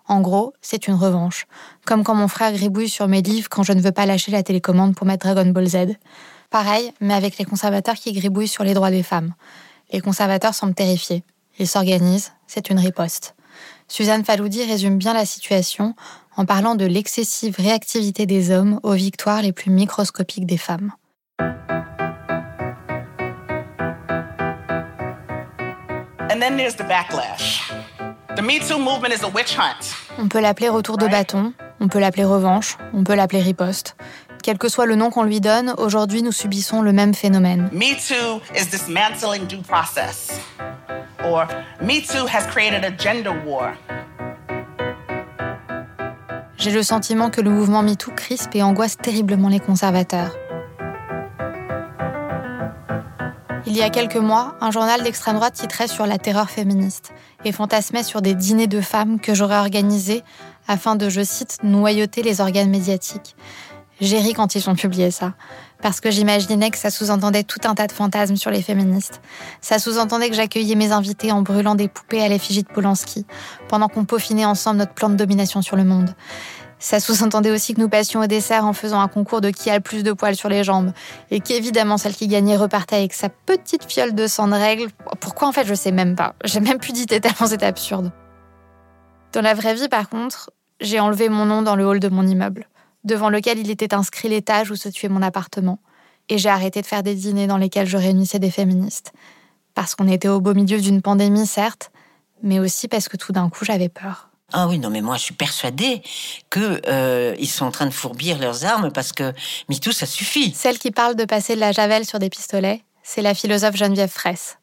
En 0.07 0.21
gros, 0.21 0.53
c'est 0.61 0.87
une 0.87 0.95
revanche. 0.95 1.47
Comme 1.87 2.05
quand 2.05 2.15
mon 2.15 2.29
frère 2.29 2.53
gribouille 2.53 2.89
sur 2.89 3.09
mes 3.09 3.23
livres 3.23 3.49
quand 3.49 3.63
je 3.63 3.73
ne 3.73 3.81
veux 3.81 3.93
pas 3.93 4.07
lâcher 4.07 4.33
la 4.33 4.43
télécommande 4.43 4.95
pour 4.95 5.07
mettre 5.07 5.27
Dragon 5.27 5.51
Ball 5.51 5.67
Z. 5.67 5.97
Pareil, 6.51 6.93
mais 7.01 7.15
avec 7.15 7.39
les 7.39 7.45
conservateurs 7.45 7.95
qui 7.95 8.13
gribouillent 8.13 8.49
sur 8.49 8.65
les 8.65 8.75
droits 8.75 8.91
des 8.91 9.03
femmes. 9.03 9.35
Les 9.93 10.01
conservateurs 10.01 10.55
semblent 10.55 10.75
terrifiés. 10.75 11.25
Ils 11.59 11.69
s'organisent, 11.69 12.33
c'est 12.47 12.71
une 12.71 12.79
riposte. 12.79 13.35
Suzanne 13.89 14.25
Faloudi 14.25 14.65
résume 14.65 14.99
bien 14.99 15.15
la 15.15 15.25
situation 15.25 15.95
en 16.37 16.45
parlant 16.45 16.75
de 16.75 16.85
l'excessive 16.85 17.57
réactivité 17.59 18.27
des 18.27 18.51
hommes 18.51 18.81
aux 18.83 18.93
victoires 18.93 19.43
les 19.43 19.53
plus 19.53 19.71
microscopiques 19.71 20.47
des 20.47 20.59
femmes. 20.59 20.93
And 26.31 26.41
then 26.41 26.57
there's 26.57 26.75
the 26.75 26.83
backlash. 26.89 27.71
On 30.19 30.29
peut 30.29 30.41
l'appeler 30.41 30.69
retour 30.69 30.97
de 30.97 31.07
bâton, 31.07 31.53
on 31.81 31.89
peut 31.89 31.99
l'appeler 31.99 32.25
revanche, 32.25 32.77
on 32.93 33.05
peut 33.05 33.15
l'appeler 33.15 33.41
riposte. 33.41 33.97
Quel 34.43 34.59
que 34.59 34.69
soit 34.69 34.87
le 34.87 34.97
nom 34.97 35.11
qu'on 35.11 35.23
lui 35.23 35.41
donne, 35.41 35.75
aujourd'hui 35.79 36.23
nous 36.23 36.33
subissons 36.33 36.83
le 36.83 36.93
même 36.93 37.15
phénomène. 37.15 37.71
Me 37.73 37.95
Too 37.95 38.41
is 38.55 38.67
dismantling 38.67 39.47
due 39.47 39.63
process. 39.63 40.41
Or 41.25 41.47
Me 41.81 42.03
Too 42.03 42.27
has 42.27 42.47
created 42.47 42.85
a 42.85 42.91
gender 42.91 43.33
war. 43.47 43.73
J'ai 46.57 46.71
le 46.71 46.83
sentiment 46.83 47.31
que 47.31 47.43
le 47.43 47.51
mouvement 47.51 47.83
MeToo 47.83 48.11
crispe 48.17 48.55
et 48.55 48.63
angoisse 48.63 48.97
terriblement 48.97 49.49
les 49.49 49.61
conservateurs. 49.61 50.35
Il 53.75 53.79
y 53.79 53.83
a 53.83 53.91
quelques 53.91 54.15
mois, 54.15 54.55
un 54.61 54.71
journal 54.71 55.03
d'extrême 55.03 55.35
droite 55.35 55.55
titrait 55.55 55.89
sur 55.89 56.07
la 56.07 56.17
terreur 56.17 56.49
féministe 56.49 57.11
et 57.45 57.51
fantasmait 57.51 58.05
sur 58.05 58.23
des 58.23 58.37
dîners 58.37 58.69
de 58.69 58.81
femmes 58.81 59.19
que 59.19 59.35
j'aurais 59.35 59.59
organisés 59.59 60.23
afin 60.69 60.95
de, 60.95 61.09
je 61.09 61.25
cite, 61.25 61.59
noyauter 61.65 62.23
les 62.23 62.41
organes 62.41 62.71
médiatiques. 62.71 63.35
J'ai 64.01 64.19
ri 64.21 64.33
quand 64.33 64.55
ils 64.55 64.71
ont 64.71 64.77
publié 64.77 65.11
ça, 65.11 65.33
parce 65.83 66.01
que 66.01 66.13
j'imaginais 66.13 66.71
que 66.71 66.79
ça 66.79 66.91
sous-entendait 66.91 67.43
tout 67.43 67.59
un 67.65 67.75
tas 67.75 67.89
de 67.89 67.93
fantasmes 67.93 68.37
sur 68.37 68.53
les 68.53 68.63
féministes. 68.63 69.21
Ça 69.61 69.81
sous-entendait 69.81 70.31
que 70.31 70.37
j'accueillais 70.37 70.77
mes 70.77 70.93
invités 70.93 71.33
en 71.33 71.43
brûlant 71.43 71.75
des 71.75 71.89
poupées 71.89 72.23
à 72.23 72.29
l'effigie 72.29 72.63
de 72.63 72.69
Polanski, 72.69 73.27
pendant 73.67 73.89
qu'on 73.89 74.05
peaufinait 74.05 74.45
ensemble 74.45 74.79
notre 74.79 74.95
plan 74.95 75.09
de 75.09 75.17
domination 75.17 75.63
sur 75.63 75.75
le 75.75 75.83
monde. 75.83 76.15
Ça 76.85 77.01
sous-entendait 77.01 77.51
aussi 77.51 77.73
que 77.73 77.81
nous 77.81 77.89
passions 77.89 78.21
au 78.21 78.27
dessert 78.27 78.67
en 78.67 78.75
faisant 78.75 79.01
un 79.01 79.09
concours 79.09 79.41
de 79.41 79.49
qui 79.49 79.71
a 79.71 79.77
le 79.77 79.81
plus 79.81 80.03
de 80.03 80.13
poils 80.13 80.37
sur 80.37 80.51
les 80.51 80.63
jambes. 80.65 80.93
Et 81.31 81.41
qu'évidemment, 81.41 81.97
celle 81.97 82.15
qui 82.15 82.29
gagnait 82.29 82.59
repartait 82.59 82.97
avec 82.97 83.15
sa 83.15 83.31
petite 83.31 83.91
fiole 83.91 84.15
de 84.15 84.27
sang 84.27 84.49
de 84.49 84.53
règle. 84.53 84.89
Pourquoi 85.19 85.49
en 85.49 85.53
fait, 85.53 85.65
je 85.65 85.73
sais 85.73 85.93
même 85.93 86.15
pas. 86.15 86.35
J'ai 86.45 86.61
même 86.61 86.77
plus 86.77 86.93
d'idée 86.93 87.23
tellement 87.23 87.47
c'est 87.47 87.63
absurde. 87.63 88.13
Dans 89.33 89.41
la 89.41 89.55
vraie 89.55 89.75
vie, 89.75 89.89
par 89.89 90.11
contre, 90.11 90.51
j'ai 90.79 91.01
enlevé 91.01 91.31
mon 91.31 91.47
nom 91.47 91.63
dans 91.63 91.75
le 91.75 91.87
hall 91.87 92.01
de 92.01 92.11
mon 92.11 92.27
immeuble, 92.27 92.69
devant 93.03 93.31
lequel 93.31 93.59
il 93.59 93.71
était 93.71 93.95
inscrit 93.95 94.29
l'étage 94.29 94.71
où 94.71 94.77
se 94.77 94.91
tuait 94.91 95.09
mon 95.09 95.23
appartement. 95.23 95.79
Et 96.29 96.37
j'ai 96.37 96.51
arrêté 96.51 96.83
de 96.83 96.87
faire 96.87 97.03
des 97.03 97.15
dîners 97.15 97.47
dans 97.47 97.57
lesquels 97.57 97.87
je 97.87 97.97
réunissais 97.97 98.41
des 98.41 98.51
féministes. 98.51 99.15
Parce 99.75 99.95
qu'on 99.95 100.07
était 100.07 100.29
au 100.29 100.43
beau 100.43 100.53
milieu 100.53 100.79
d'une 100.79 101.01
pandémie, 101.01 101.47
certes, 101.47 101.91
mais 102.43 102.59
aussi 102.59 102.89
parce 102.89 103.09
que 103.09 103.17
tout 103.17 103.33
d'un 103.33 103.49
coup, 103.49 103.65
j'avais 103.65 103.89
peur. 103.89 104.34
Ah 104.53 104.69
oui, 104.69 104.79
non, 104.79 104.91
mais 104.91 105.01
moi, 105.01 105.17
je 105.17 105.23
suis 105.23 105.35
persuadée 105.35 106.03
que 106.51 106.81
euh, 106.87 107.35
ils 107.39 107.49
sont 107.49 107.65
en 107.65 107.71
train 107.71 107.87
de 107.87 107.93
fourbir 107.93 108.39
leurs 108.39 108.65
armes 108.65 108.93
parce 108.93 109.13
que 109.13 109.33
MeToo, 109.69 109.93
ça 109.93 110.07
suffit. 110.07 110.53
Celle 110.53 110.79
qui 110.79 110.91
parle 110.91 111.17
de 111.17 111.25
passer 111.25 111.55
de 111.55 111.61
la 111.61 111.73
javel 111.73 112.05
sur 112.05 112.19
des 112.19 112.31
pistolets, 112.31 112.85
c'est 113.03 113.23
la 113.23 113.35
philosophe 113.35 113.77
Geneviève 113.77 114.11
Fraisse, 114.11 114.59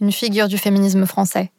une 0.00 0.12
figure 0.12 0.48
du 0.48 0.56
féminisme 0.56 1.04
français. 1.04 1.52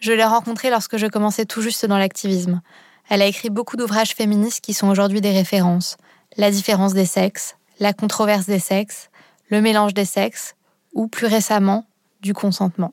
Je 0.00 0.12
l'ai 0.12 0.24
rencontrée 0.24 0.70
lorsque 0.70 0.96
je 0.96 1.06
commençais 1.06 1.44
tout 1.44 1.60
juste 1.60 1.86
dans 1.86 1.98
l'activisme. 1.98 2.60
Elle 3.08 3.22
a 3.22 3.26
écrit 3.26 3.50
beaucoup 3.50 3.76
d'ouvrages 3.76 4.14
féministes 4.14 4.60
qui 4.60 4.74
sont 4.74 4.88
aujourd'hui 4.88 5.20
des 5.20 5.32
références. 5.32 5.96
La 6.36 6.50
différence 6.50 6.94
des 6.94 7.06
sexes, 7.06 7.56
la 7.80 7.92
controverse 7.92 8.46
des 8.46 8.58
sexes, 8.58 9.10
le 9.48 9.60
mélange 9.60 9.94
des 9.94 10.04
sexes, 10.04 10.54
ou 10.92 11.08
plus 11.08 11.26
récemment, 11.26 11.86
du 12.20 12.34
consentement. 12.34 12.92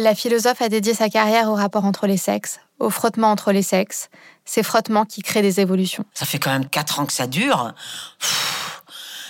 La 0.00 0.14
philosophe 0.14 0.62
a 0.62 0.68
dédié 0.68 0.94
sa 0.94 1.08
carrière 1.08 1.50
au 1.50 1.56
rapport 1.56 1.84
entre 1.84 2.06
les 2.06 2.16
sexes, 2.16 2.60
au 2.78 2.88
frottement 2.88 3.32
entre 3.32 3.50
les 3.50 3.64
sexes, 3.64 4.10
ces 4.44 4.62
frottements 4.62 5.04
qui 5.04 5.22
créent 5.22 5.42
des 5.42 5.58
évolutions. 5.58 6.04
Ça 6.14 6.24
fait 6.24 6.38
quand 6.38 6.52
même 6.52 6.68
quatre 6.68 7.00
ans 7.00 7.04
que 7.04 7.12
ça 7.12 7.26
dure. 7.26 7.74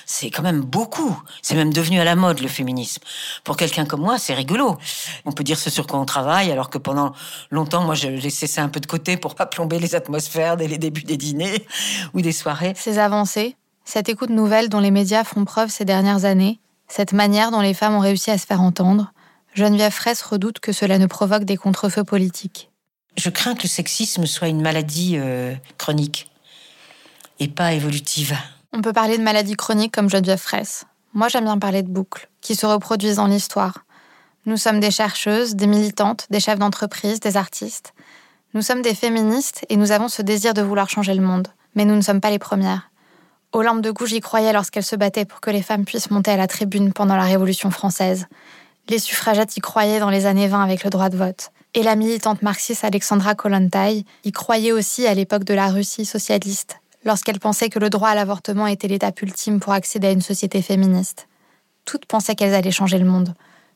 C'est 0.04 0.28
quand 0.28 0.42
même 0.42 0.60
beaucoup. 0.60 1.18
C'est 1.40 1.54
même 1.54 1.72
devenu 1.72 2.00
à 2.00 2.04
la 2.04 2.16
mode 2.16 2.40
le 2.40 2.48
féminisme. 2.48 3.00
Pour 3.44 3.56
quelqu'un 3.56 3.87
comme 3.87 4.02
moi, 4.02 4.18
c'est 4.18 4.34
rigolo. 4.34 4.76
On 5.25 5.32
peut 5.32 5.42
dire 5.42 5.58
ce 5.58 5.70
sur 5.70 5.87
quoi 5.87 5.98
on 6.00 6.04
travaille, 6.04 6.52
alors 6.52 6.68
que 6.68 6.76
pendant 6.76 7.14
longtemps, 7.50 7.84
moi, 7.84 7.94
je 7.94 8.08
laissais 8.08 8.46
ça 8.46 8.62
un 8.62 8.68
peu 8.68 8.80
de 8.80 8.87
côté 8.87 9.16
pour 9.16 9.37
pas 9.37 9.46
plomber 9.46 9.78
les 9.78 9.94
atmosphères 9.94 10.58
dès 10.58 10.68
les 10.68 10.76
débuts 10.76 11.04
des 11.04 11.16
dîners 11.16 11.66
ou 12.12 12.20
des 12.20 12.32
soirées. 12.32 12.75
Ces 12.76 12.98
avancées, 12.98 13.56
cette 13.87 14.10
écoute 14.10 14.28
nouvelle 14.28 14.68
dont 14.68 14.80
les 14.80 14.90
médias 14.90 15.25
font 15.25 15.46
preuve 15.46 15.70
ces 15.70 15.87
dernières 15.87 16.26
années, 16.26 16.60
cette 16.88 17.14
manière 17.14 17.50
dont 17.52 17.62
les 17.62 17.72
femmes 17.72 17.94
ont 17.94 18.00
réussi 18.00 18.30
à 18.30 18.37
se 18.37 18.44
faire 18.44 18.60
entendre, 18.60 19.14
Geneviève 19.58 19.92
Fraisse 19.92 20.22
redoute 20.22 20.60
que 20.60 20.70
cela 20.70 20.98
ne 20.98 21.06
provoque 21.06 21.42
des 21.42 21.56
contrefeux 21.56 22.04
politiques. 22.04 22.70
Je 23.16 23.28
crains 23.28 23.56
que 23.56 23.64
le 23.64 23.68
sexisme 23.68 24.24
soit 24.24 24.46
une 24.46 24.62
maladie 24.62 25.14
euh, 25.16 25.52
chronique 25.78 26.30
et 27.40 27.48
pas 27.48 27.72
évolutive. 27.72 28.36
On 28.72 28.82
peut 28.82 28.92
parler 28.92 29.18
de 29.18 29.22
maladie 29.24 29.56
chronique 29.56 29.92
comme 29.92 30.08
Geneviève 30.08 30.38
Fraisse. 30.38 30.84
Moi, 31.12 31.26
j'aime 31.26 31.44
bien 31.44 31.58
parler 31.58 31.82
de 31.82 31.88
boucles 31.88 32.28
qui 32.40 32.54
se 32.54 32.66
reproduisent 32.66 33.16
dans 33.16 33.26
l'histoire. 33.26 33.84
Nous 34.46 34.56
sommes 34.56 34.78
des 34.78 34.92
chercheuses, 34.92 35.56
des 35.56 35.66
militantes, 35.66 36.28
des 36.30 36.38
chefs 36.38 36.60
d'entreprise, 36.60 37.18
des 37.18 37.36
artistes. 37.36 37.94
Nous 38.54 38.62
sommes 38.62 38.82
des 38.82 38.94
féministes 38.94 39.66
et 39.68 39.76
nous 39.76 39.90
avons 39.90 40.06
ce 40.06 40.22
désir 40.22 40.54
de 40.54 40.62
vouloir 40.62 40.88
changer 40.88 41.14
le 41.14 41.22
monde. 41.22 41.48
Mais 41.74 41.84
nous 41.84 41.96
ne 41.96 42.00
sommes 42.00 42.20
pas 42.20 42.30
les 42.30 42.38
premières. 42.38 42.92
Olympe 43.52 43.80
de 43.80 43.90
Gouges 43.90 44.12
y 44.12 44.20
croyait 44.20 44.52
lorsqu'elle 44.52 44.84
se 44.84 44.94
battait 44.94 45.24
pour 45.24 45.40
que 45.40 45.50
les 45.50 45.62
femmes 45.62 45.84
puissent 45.84 46.12
monter 46.12 46.30
à 46.30 46.36
la 46.36 46.46
tribune 46.46 46.92
pendant 46.92 47.16
la 47.16 47.24
Révolution 47.24 47.72
française. 47.72 48.26
Les 48.88 48.99
suffragettes 48.99 49.54
y 49.59 49.61
croyaient 49.61 50.00
dans 50.00 50.09
les 50.09 50.25
années 50.25 50.49
20 50.49 50.62
avec 50.62 50.83
le 50.83 50.88
droit 50.88 51.11
de 51.11 51.16
vote. 51.18 51.50
Et 51.75 51.83
la 51.83 51.95
militante 51.95 52.40
marxiste 52.40 52.85
Alexandra 52.85 53.35
Kollontai 53.35 54.07
y 54.25 54.33
croyait 54.33 54.73
aussi 54.73 55.07
à 55.07 55.12
l'époque 55.12 55.45
de 55.45 55.52
la 55.52 55.68
Russie 55.68 56.07
socialiste, 56.07 56.76
lorsqu'elle 57.04 57.38
pensait 57.38 57.68
que 57.68 57.78
le 57.78 57.90
droit 57.90 58.09
à 58.09 58.14
l'avortement 58.14 58.66
était 58.66 58.88
l'étape 58.88 59.21
ultime 59.21 59.61
pour 59.61 59.75
accéder 59.75 60.07
à 60.07 60.12
une 60.12 60.23
société 60.23 60.62
féministe. 60.62 61.28
Toutes 61.85 62.07
pensaient 62.07 62.35
qu'elles 62.35 62.54
allaient 62.54 62.71
changer 62.71 62.99
le 62.99 63.04
monde, 63.04 63.35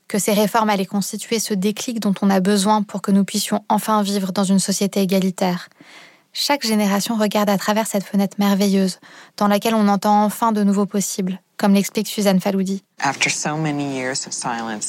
que 0.08 0.18
ces 0.18 0.32
réformes 0.32 0.70
allaient 0.70 0.86
constituer 0.86 1.38
ce 1.38 1.52
déclic 1.52 2.00
dont 2.00 2.14
on 2.22 2.30
a 2.30 2.40
besoin 2.40 2.82
pour 2.82 3.02
que 3.02 3.10
nous 3.10 3.24
puissions 3.24 3.64
enfin 3.68 4.02
vivre 4.02 4.32
dans 4.32 4.44
une 4.44 4.58
société 4.58 5.02
égalitaire. 5.02 5.68
Chaque 6.34 6.66
génération 6.66 7.16
regarde 7.16 7.50
à 7.50 7.58
travers 7.58 7.86
cette 7.86 8.04
fenêtre 8.04 8.36
merveilleuse, 8.38 9.00
dans 9.36 9.48
laquelle 9.48 9.74
on 9.74 9.86
entend 9.86 10.24
enfin 10.24 10.52
de 10.52 10.64
nouveaux 10.64 10.86
possibles, 10.86 11.38
comme 11.58 11.74
l'explique 11.74 12.08
Suzanne 12.08 12.40
Faloudi. 12.40 12.82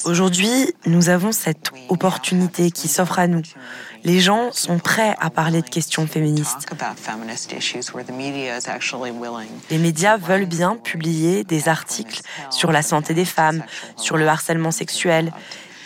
Aujourd'hui, 0.05 0.73
nous 0.85 1.09
avons 1.09 1.33
cette 1.33 1.71
opportunité 1.89 2.71
qui 2.71 2.87
s'offre 2.87 3.19
à 3.19 3.27
nous. 3.27 3.41
Les 4.05 4.21
gens 4.21 4.53
sont 4.53 4.79
prêts 4.79 5.17
à 5.19 5.29
parler 5.29 5.61
de 5.61 5.69
questions 5.69 6.07
féministes. 6.07 6.65
Les 9.69 9.77
médias 9.77 10.17
veulent 10.17 10.45
bien 10.45 10.77
publier 10.77 11.43
des 11.43 11.67
articles 11.67 12.21
sur 12.51 12.71
la 12.71 12.81
santé 12.81 13.13
des 13.13 13.25
femmes, 13.25 13.65
sur 13.97 14.15
le 14.15 14.27
harcèlement 14.29 14.71
sexuel. 14.71 15.33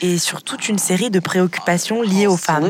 et 0.04 0.20
sur 0.20 0.44
toute 0.44 0.70
une 0.70 0.78
série 0.78 1.10
de 1.10 1.20
préoccupations 1.20 2.04
liées 2.04 2.28
aux 2.28 2.38
femmes. 2.38 2.70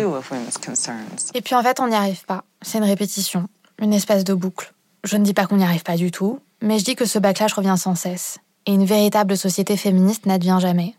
Et 1.34 1.41
puis 1.41 1.56
en 1.56 1.62
fait, 1.62 1.82
on 1.82 1.88
n'y 1.88 1.96
arrive 1.96 2.24
pas. 2.24 2.46
C'est 2.62 2.80
une 2.80 2.84
répétition, 2.84 3.48
une 3.80 3.94
espèce 3.94 4.24
de 4.24 4.34
boucle. 4.34 4.74
Je 5.04 5.18
ne 5.18 5.24
dis 5.24 5.34
pas 5.34 5.46
qu'on 5.46 5.58
n'y 5.58 5.64
arrive 5.64 5.84
pas 5.84 5.96
du 5.96 6.12
tout, 6.12 6.40
mais 6.62 6.80
je 6.80 6.86
dis 6.86 6.96
que 6.96 7.06
ce 7.06 7.20
backlash 7.20 7.54
revient 7.54 7.76
sans 7.78 7.96
cesse. 7.96 8.40
Et 8.66 8.74
une 8.74 8.86
véritable 8.86 9.38
société 9.38 9.78
féministe 9.78 10.26
n'advient 10.26 10.58
jamais. 10.60 10.96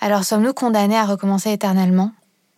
Alors 0.00 0.24
sommes-nous 0.24 0.52
condamnés 0.52 0.96
à 0.96 1.04
recommencer 1.04 1.50
éternellement? 1.50 2.12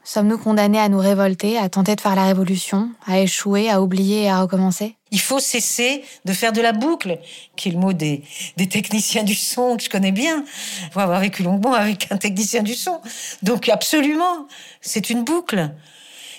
Sommes-nous 0.04 0.38
condamnés 0.38 0.80
à 0.80 0.88
nous 0.88 0.98
révolter, 0.98 1.56
à 1.56 1.68
tenter 1.68 1.94
de 1.94 2.00
faire 2.00 2.16
la 2.16 2.26
révolution, 2.26 2.90
à 3.06 3.20
échouer, 3.20 3.70
à 3.70 3.80
oublier 3.80 4.24
et 4.24 4.30
à 4.30 4.40
recommencer? 4.40 4.96
Il 5.12 5.20
faut 5.20 5.38
cesser 5.38 6.02
de 6.24 6.32
faire 6.32 6.52
de 6.52 6.60
la 6.60 6.72
boucle, 6.72 7.18
qui 7.54 7.68
est 7.68 7.72
le 7.72 7.78
mot 7.78 7.92
des, 7.92 8.24
des 8.56 8.68
techniciens 8.68 9.22
du 9.22 9.34
son 9.34 9.76
que 9.76 9.84
je 9.84 9.90
connais 9.90 10.10
bien. 10.10 10.44
Faut 10.90 11.00
avoir 11.00 11.20
vécu 11.20 11.44
longuement 11.44 11.74
avec 11.74 12.10
un 12.10 12.16
technicien 12.16 12.62
du 12.62 12.74
son. 12.74 13.00
Donc 13.44 13.68
absolument, 13.68 14.48
c'est 14.80 15.08
une 15.08 15.22
boucle. 15.22 15.70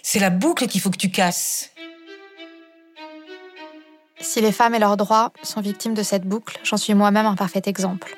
C'est 0.06 0.20
la 0.20 0.30
boucle 0.30 0.68
qu'il 0.68 0.82
faut 0.82 0.90
que 0.90 0.98
tu 0.98 1.10
casses. 1.10 1.72
Si 4.20 4.42
les 4.42 4.52
femmes 4.52 4.76
et 4.76 4.80
leurs 4.80 4.98
droits 4.98 5.32
sont 5.44 5.62
victimes 5.62 5.94
de 5.94 6.04
cette 6.04 6.26
boucle, 6.26 6.60
j'en 6.64 6.76
suis 6.76 6.94
moi-même 6.94 7.26
un 7.26 7.36
parfait 7.36 7.62
exemple. 7.66 8.16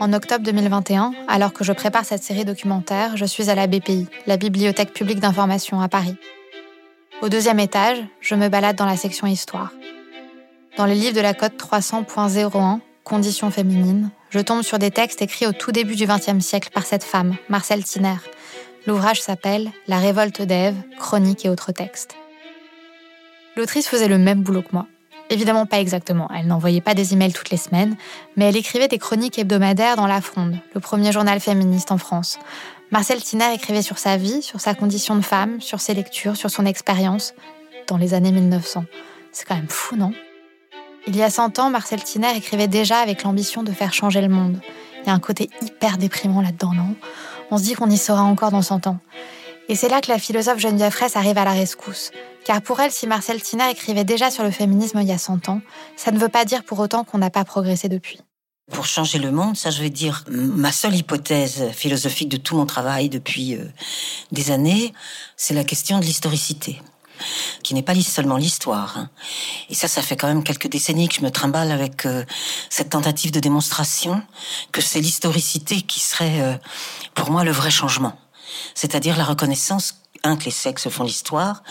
En 0.00 0.12
octobre 0.12 0.44
2021, 0.44 1.12
alors 1.28 1.52
que 1.52 1.62
je 1.62 1.72
prépare 1.72 2.04
cette 2.04 2.24
série 2.24 2.44
documentaire, 2.44 3.16
je 3.16 3.24
suis 3.24 3.48
à 3.48 3.54
la 3.54 3.68
BPI, 3.68 4.08
la 4.26 4.36
Bibliothèque 4.36 4.92
publique 4.92 5.20
d'information 5.20 5.80
à 5.80 5.88
Paris. 5.88 6.16
Au 7.22 7.28
deuxième 7.28 7.60
étage, 7.60 7.98
je 8.20 8.34
me 8.34 8.48
balade 8.48 8.76
dans 8.76 8.86
la 8.86 8.96
section 8.96 9.28
Histoire. 9.28 9.72
Dans 10.76 10.84
les 10.84 10.96
livres 10.96 11.16
de 11.16 11.20
la 11.20 11.34
code 11.34 11.56
300.01, 11.56 12.80
Conditions 13.04 13.50
féminines, 13.50 14.10
je 14.30 14.40
tombe 14.40 14.62
sur 14.62 14.78
des 14.78 14.90
textes 14.90 15.22
écrits 15.22 15.46
au 15.46 15.52
tout 15.52 15.72
début 15.72 15.94
du 15.94 16.06
XXe 16.06 16.44
siècle 16.44 16.68
par 16.74 16.84
cette 16.84 17.04
femme, 17.04 17.36
Marcel 17.48 17.82
Tiner. 17.82 18.16
L'ouvrage 18.86 19.20
s'appelle 19.20 19.70
La 19.86 19.98
révolte 19.98 20.42
d'Ève, 20.42 20.76
chroniques 20.98 21.44
et 21.44 21.50
autres 21.50 21.72
textes. 21.72 22.14
L'autrice 23.56 23.88
faisait 23.88 24.08
le 24.08 24.18
même 24.18 24.42
boulot 24.42 24.62
que 24.62 24.72
moi. 24.72 24.86
Évidemment 25.30 25.66
pas 25.66 25.80
exactement, 25.80 26.28
elle 26.34 26.46
n'envoyait 26.46 26.80
pas 26.80 26.94
des 26.94 27.12
emails 27.12 27.34
toutes 27.34 27.50
les 27.50 27.58
semaines, 27.58 27.96
mais 28.36 28.46
elle 28.46 28.56
écrivait 28.56 28.88
des 28.88 28.98
chroniques 28.98 29.38
hebdomadaires 29.38 29.96
dans 29.96 30.06
La 30.06 30.22
Fronde, 30.22 30.56
le 30.74 30.80
premier 30.80 31.12
journal 31.12 31.38
féministe 31.38 31.92
en 31.92 31.98
France. 31.98 32.38
Marcel 32.90 33.22
Tiner 33.22 33.52
écrivait 33.52 33.82
sur 33.82 33.98
sa 33.98 34.16
vie, 34.16 34.40
sur 34.40 34.60
sa 34.60 34.74
condition 34.74 35.16
de 35.16 35.20
femme, 35.20 35.60
sur 35.60 35.80
ses 35.80 35.92
lectures, 35.92 36.36
sur 36.36 36.50
son 36.50 36.64
expérience, 36.64 37.34
dans 37.88 37.98
les 37.98 38.14
années 38.14 38.32
1900. 38.32 38.84
C'est 39.32 39.46
quand 39.46 39.56
même 39.56 39.68
fou, 39.68 39.96
non? 39.96 40.12
Il 41.06 41.14
y 41.16 41.22
a 41.22 41.28
100 41.28 41.58
ans, 41.58 41.68
Marcel 41.68 42.02
Tiner 42.02 42.34
écrivait 42.36 42.68
déjà 42.68 42.98
avec 42.98 43.22
l'ambition 43.22 43.62
de 43.62 43.72
faire 43.72 43.92
changer 43.92 44.22
le 44.22 44.28
monde. 44.28 44.58
Il 45.02 45.08
y 45.08 45.10
a 45.10 45.14
un 45.14 45.20
côté 45.20 45.50
hyper 45.60 45.98
déprimant 45.98 46.40
là-dedans, 46.40 46.72
non? 46.72 46.94
On 47.50 47.58
se 47.58 47.62
dit 47.62 47.74
qu'on 47.74 47.90
y 47.90 47.96
sera 47.96 48.22
encore 48.22 48.50
dans 48.50 48.62
100 48.62 48.86
ans. 48.86 48.98
Et 49.68 49.74
c'est 49.74 49.88
là 49.88 50.00
que 50.00 50.10
la 50.10 50.18
philosophe 50.18 50.58
Geneviève 50.58 50.92
Fraisse 50.92 51.16
arrive 51.16 51.36
à 51.38 51.44
la 51.44 51.52
rescousse. 51.52 52.10
Car 52.44 52.62
pour 52.62 52.80
elle, 52.80 52.90
si 52.90 53.06
Marcel 53.06 53.42
Tina 53.42 53.70
écrivait 53.70 54.04
déjà 54.04 54.30
sur 54.30 54.42
le 54.42 54.50
féminisme 54.50 55.00
il 55.00 55.08
y 55.08 55.12
a 55.12 55.18
100 55.18 55.48
ans, 55.48 55.60
ça 55.96 56.10
ne 56.10 56.18
veut 56.18 56.28
pas 56.28 56.44
dire 56.44 56.64
pour 56.64 56.78
autant 56.78 57.04
qu'on 57.04 57.18
n'a 57.18 57.30
pas 57.30 57.44
progressé 57.44 57.88
depuis. 57.88 58.20
Pour 58.72 58.86
changer 58.86 59.18
le 59.18 59.30
monde, 59.30 59.56
ça 59.56 59.70
je 59.70 59.80
vais 59.80 59.90
dire, 59.90 60.24
ma 60.28 60.72
seule 60.72 60.94
hypothèse 60.94 61.70
philosophique 61.72 62.28
de 62.28 62.36
tout 62.36 62.56
mon 62.56 62.66
travail 62.66 63.08
depuis 63.08 63.54
euh, 63.54 63.64
des 64.30 64.50
années, 64.50 64.92
c'est 65.36 65.54
la 65.54 65.64
question 65.64 65.98
de 65.98 66.04
l'historicité 66.04 66.80
qui 67.62 67.74
n'est 67.74 67.82
pas 67.82 67.94
seulement 67.94 68.36
l'histoire. 68.36 68.98
Hein. 68.98 69.10
Et 69.68 69.74
ça, 69.74 69.88
ça 69.88 70.02
fait 70.02 70.16
quand 70.16 70.28
même 70.28 70.44
quelques 70.44 70.68
décennies 70.68 71.08
que 71.08 71.16
je 71.16 71.22
me 71.22 71.30
trimballe 71.30 71.70
avec 71.70 72.06
euh, 72.06 72.24
cette 72.70 72.90
tentative 72.90 73.32
de 73.32 73.40
démonstration 73.40 74.22
que 74.72 74.80
c'est 74.80 75.00
l'historicité 75.00 75.82
qui 75.82 76.00
serait, 76.00 76.40
euh, 76.40 76.54
pour 77.14 77.30
moi, 77.30 77.44
le 77.44 77.50
vrai 77.50 77.70
changement 77.70 78.18
c'est-à-dire 78.74 79.16
la 79.16 79.24
reconnaissance 79.24 80.00
un, 80.24 80.36
que 80.36 80.46
les 80.46 80.50
sexes 80.50 80.88
font 80.88 81.04
l'histoire, 81.04 81.62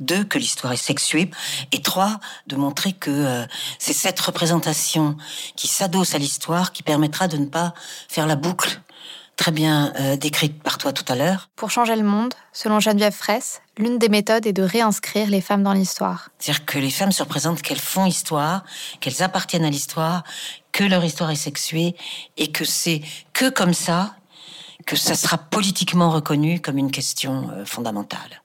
deux, 0.00 0.24
que 0.24 0.38
l'histoire 0.38 0.72
est 0.72 0.76
sexuée, 0.76 1.30
et 1.72 1.80
trois, 1.80 2.20
de 2.46 2.56
montrer 2.56 2.92
que 2.92 3.10
euh, 3.10 3.46
c'est 3.78 3.94
cette 3.94 4.20
représentation 4.20 5.16
qui 5.56 5.68
s'adosse 5.68 6.14
à 6.14 6.18
l'histoire 6.18 6.72
qui 6.72 6.82
permettra 6.82 7.28
de 7.28 7.38
ne 7.38 7.46
pas 7.46 7.72
faire 8.08 8.26
la 8.26 8.36
boucle 8.36 8.82
très 9.36 9.52
bien 9.52 9.92
euh, 10.00 10.16
décrite 10.16 10.62
par 10.62 10.78
toi 10.78 10.92
tout 10.92 11.04
à 11.08 11.16
l'heure. 11.16 11.48
Pour 11.56 11.70
changer 11.70 11.96
le 11.96 12.02
monde, 12.02 12.34
selon 12.52 12.80
Geneviève 12.80 13.14
Fraisse, 13.14 13.60
l'une 13.78 13.98
des 13.98 14.08
méthodes 14.08 14.46
est 14.46 14.52
de 14.52 14.62
réinscrire 14.62 15.28
les 15.28 15.40
femmes 15.40 15.62
dans 15.62 15.72
l'histoire. 15.72 16.30
C'est-à-dire 16.38 16.64
que 16.64 16.78
les 16.78 16.90
femmes 16.90 17.12
se 17.12 17.22
représentent 17.22 17.62
qu'elles 17.62 17.78
font 17.78 18.06
histoire, 18.06 18.64
qu'elles 19.00 19.22
appartiennent 19.22 19.64
à 19.64 19.70
l'histoire, 19.70 20.24
que 20.72 20.84
leur 20.84 21.04
histoire 21.04 21.30
est 21.30 21.36
sexuée, 21.36 21.94
et 22.36 22.50
que 22.52 22.64
c'est 22.64 23.02
que 23.32 23.48
comme 23.48 23.74
ça 23.74 24.14
que 24.86 24.96
ça 24.96 25.14
sera 25.14 25.38
politiquement 25.38 26.10
reconnu 26.10 26.60
comme 26.60 26.78
une 26.78 26.90
question 26.90 27.50
euh, 27.52 27.64
fondamentale. 27.64 28.42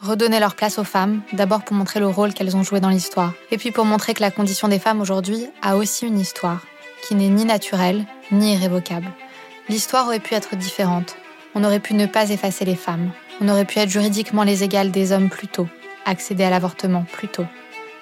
Redonner 0.00 0.40
leur 0.40 0.54
place 0.54 0.78
aux 0.78 0.84
femmes, 0.84 1.22
d'abord 1.32 1.64
pour 1.64 1.76
montrer 1.76 2.00
le 2.00 2.06
rôle 2.06 2.32
qu'elles 2.32 2.56
ont 2.56 2.62
joué 2.62 2.80
dans 2.80 2.88
l'histoire, 2.88 3.34
et 3.50 3.58
puis 3.58 3.72
pour 3.72 3.84
montrer 3.84 4.14
que 4.14 4.20
la 4.20 4.30
condition 4.30 4.68
des 4.68 4.78
femmes 4.78 5.00
aujourd'hui 5.00 5.48
a 5.60 5.76
aussi 5.76 6.06
une 6.06 6.18
histoire, 6.18 6.60
qui 7.02 7.14
n'est 7.16 7.28
ni 7.28 7.44
naturelle, 7.44 8.06
ni 8.30 8.54
irrévocable. 8.54 9.12
L'histoire 9.68 10.06
aurait 10.06 10.20
pu 10.20 10.34
être 10.34 10.56
différente. 10.56 11.16
On 11.54 11.64
aurait 11.64 11.80
pu 11.80 11.94
ne 11.94 12.06
pas 12.06 12.30
effacer 12.30 12.64
les 12.64 12.76
femmes. 12.76 13.10
On 13.40 13.48
aurait 13.48 13.64
pu 13.64 13.78
être 13.78 13.90
juridiquement 13.90 14.42
les 14.42 14.64
égales 14.64 14.90
des 14.90 15.12
hommes 15.12 15.28
plus 15.28 15.48
tôt, 15.48 15.68
accéder 16.04 16.44
à 16.44 16.50
l'avortement 16.50 17.04
plus 17.12 17.28
tôt. 17.28 17.46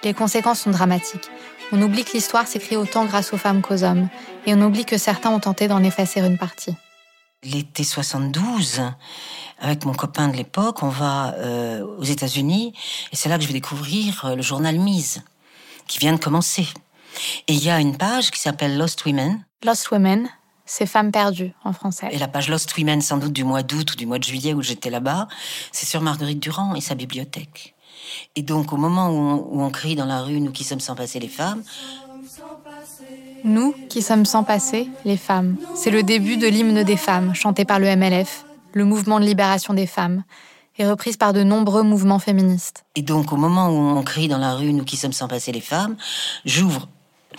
Les 0.05 0.15
conséquences 0.15 0.61
sont 0.61 0.71
dramatiques. 0.71 1.29
On 1.73 1.83
oublie 1.83 2.05
que 2.05 2.13
l'histoire 2.13 2.47
s'écrit 2.47 2.77
autant 2.77 3.05
grâce 3.05 3.33
aux 3.33 3.39
femmes 3.39 3.63
qu'aux 3.63 3.83
hommes, 3.83 4.09
et 4.47 4.55
on 4.55 4.63
oublie 4.63 4.85
que 4.85 4.99
certains 4.99 5.31
ont 5.31 5.41
tenté 5.41 5.69
d'en 5.69 5.83
effacer 5.83 6.21
une 6.21 6.39
partie 6.39 6.77
l'été 7.47 7.85
72, 7.85 8.83
avec 9.61 9.85
mon 9.85 9.95
copain 9.95 10.29
de 10.29 10.37
l'époque, 10.37 10.83
on 10.83 10.89
va 10.89 11.35
euh, 11.37 11.85
aux 11.99 12.05
États-Unis 12.05 12.75
et 13.13 13.17
c'est 13.17 13.29
là 13.29 13.37
que 13.37 13.43
je 13.43 13.49
vais 13.49 13.55
découvrir 13.55 14.25
euh, 14.25 14.35
le 14.35 14.43
journal 14.43 14.79
Mise, 14.79 15.23
qui 15.87 15.99
vient 15.99 16.13
de 16.13 16.19
commencer. 16.19 16.67
Et 17.49 17.55
il 17.55 17.65
y 17.65 17.71
a 17.71 17.81
une 17.81 17.97
page 17.97 18.31
qui 18.31 18.41
s'appelle 18.41 18.77
Lost 18.77 19.05
Women. 19.07 19.45
Lost 19.65 19.91
Women, 19.91 20.29
c'est 20.67 20.87
Femmes 20.87 21.13
perdues 21.13 21.53
en 21.65 21.73
français. 21.73 22.09
Et 22.11 22.19
la 22.19 22.29
page 22.29 22.49
Lost 22.49 22.77
Women, 22.77 23.01
sans 23.01 23.19
doute 23.19 23.33
du 23.33 23.45
mois 23.45 23.63
d'août 23.63 23.93
ou 23.93 23.97
du 23.97 24.07
mois 24.07 24.19
de 24.19 24.25
juillet 24.25 24.53
où 24.53 24.63
j'étais 24.63 24.91
là-bas, 24.91 25.29
c'est 25.73 25.87
sur 25.87 26.03
Marguerite 26.03 26.41
Durand 26.41 26.75
et 26.75 26.81
sa 26.81 26.95
bibliothèque. 26.95 27.75
Et 28.35 28.43
donc, 28.43 28.73
au 28.73 28.77
moment 28.77 29.09
où 29.09 29.15
on, 29.15 29.35
où 29.51 29.63
on 29.63 29.71
crie 29.71 29.97
dans 29.97 30.05
la 30.05 30.23
rue, 30.23 30.41
nous 30.41 30.53
qui 30.53 30.65
sommes 30.65 30.81
sans 30.81 30.95
passer 30.95 31.19
les 31.19 31.29
femmes, 31.29 31.63
nous 33.45 33.75
qui 33.89 34.03
sommes 34.03 34.27
sans 34.27 34.45
passé, 34.45 34.89
les 35.05 35.17
femmes. 35.17 35.57
C'est 35.75 35.91
le 35.91 36.03
début 36.03 36.37
de 36.37 36.47
l'hymne 36.47 36.83
des 36.83 36.97
femmes, 36.97 37.35
chanté 37.35 37.65
par 37.65 37.79
le 37.79 37.95
MLF, 37.95 38.45
le 38.73 38.85
mouvement 38.85 39.21
de 39.21 39.25
libération 39.25 39.73
des 39.73 39.87
femmes, 39.87 40.25
et 40.79 40.87
reprise 40.87 41.17
par 41.17 41.33
de 41.33 41.43
nombreux 41.43 41.83
mouvements 41.83 42.19
féministes. 42.19 42.85
Et 42.97 43.03
donc, 43.03 43.33
au 43.33 43.37
moment 43.37 43.69
où 43.69 43.97
on 43.97 44.03
crie 44.03 44.29
dans 44.29 44.39
la 44.39 44.55
rue, 44.55 44.73
nous 44.73 44.85
qui 44.85 44.97
sommes 44.97 45.13
sans 45.13 45.29
passer 45.29 45.53
les 45.53 45.61
femmes, 45.61 45.97
j'ouvre 46.45 46.89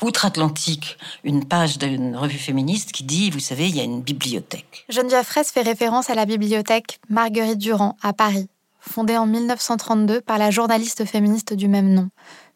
outre-Atlantique 0.01 0.97
une 1.23 1.45
page 1.45 1.77
d'une 1.77 2.15
revue 2.15 2.38
féministe 2.38 2.91
qui 2.91 3.03
dit, 3.03 3.29
vous 3.29 3.39
savez, 3.39 3.67
il 3.67 3.75
y 3.75 3.79
a 3.79 3.83
une 3.83 4.01
bibliothèque. 4.01 4.86
Geneviève 4.89 5.25
Fraisse 5.25 5.51
fait 5.51 5.62
référence 5.62 6.10
à 6.10 6.15
la 6.15 6.25
bibliothèque 6.25 6.99
Marguerite 7.10 7.57
Durand 7.57 7.97
à 8.01 8.13
Paris, 8.13 8.47
fondée 8.79 9.17
en 9.17 9.25
1932 9.25 10.21
par 10.21 10.38
la 10.38 10.51
journaliste 10.51 11.05
féministe 11.05 11.53
du 11.53 11.67
même 11.67 11.93
nom, 11.93 12.10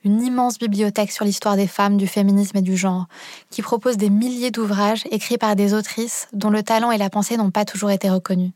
une 0.04 0.22
immense 0.22 0.58
bibliothèque 0.58 1.12
sur 1.12 1.26
l'histoire 1.26 1.56
des 1.56 1.68
femmes, 1.68 1.98
du 1.98 2.08
féminisme 2.08 2.58
et 2.58 2.62
du 2.62 2.76
genre, 2.76 3.08
qui 3.50 3.62
propose 3.62 3.98
des 3.98 4.10
milliers 4.10 4.52
d'ouvrages 4.52 5.04
écrits 5.12 5.38
par 5.38 5.56
des 5.56 5.74
autrices 5.74 6.28
dont 6.34 6.50
le 6.50 6.64
talent 6.64 6.92
et 6.92 6.98
la 6.98 7.10
pensée 7.10 7.38
n'ont 7.38 7.52
pas 7.52 7.66
toujours 7.66 7.92
été 7.92 8.10
reconnus. 8.10 8.52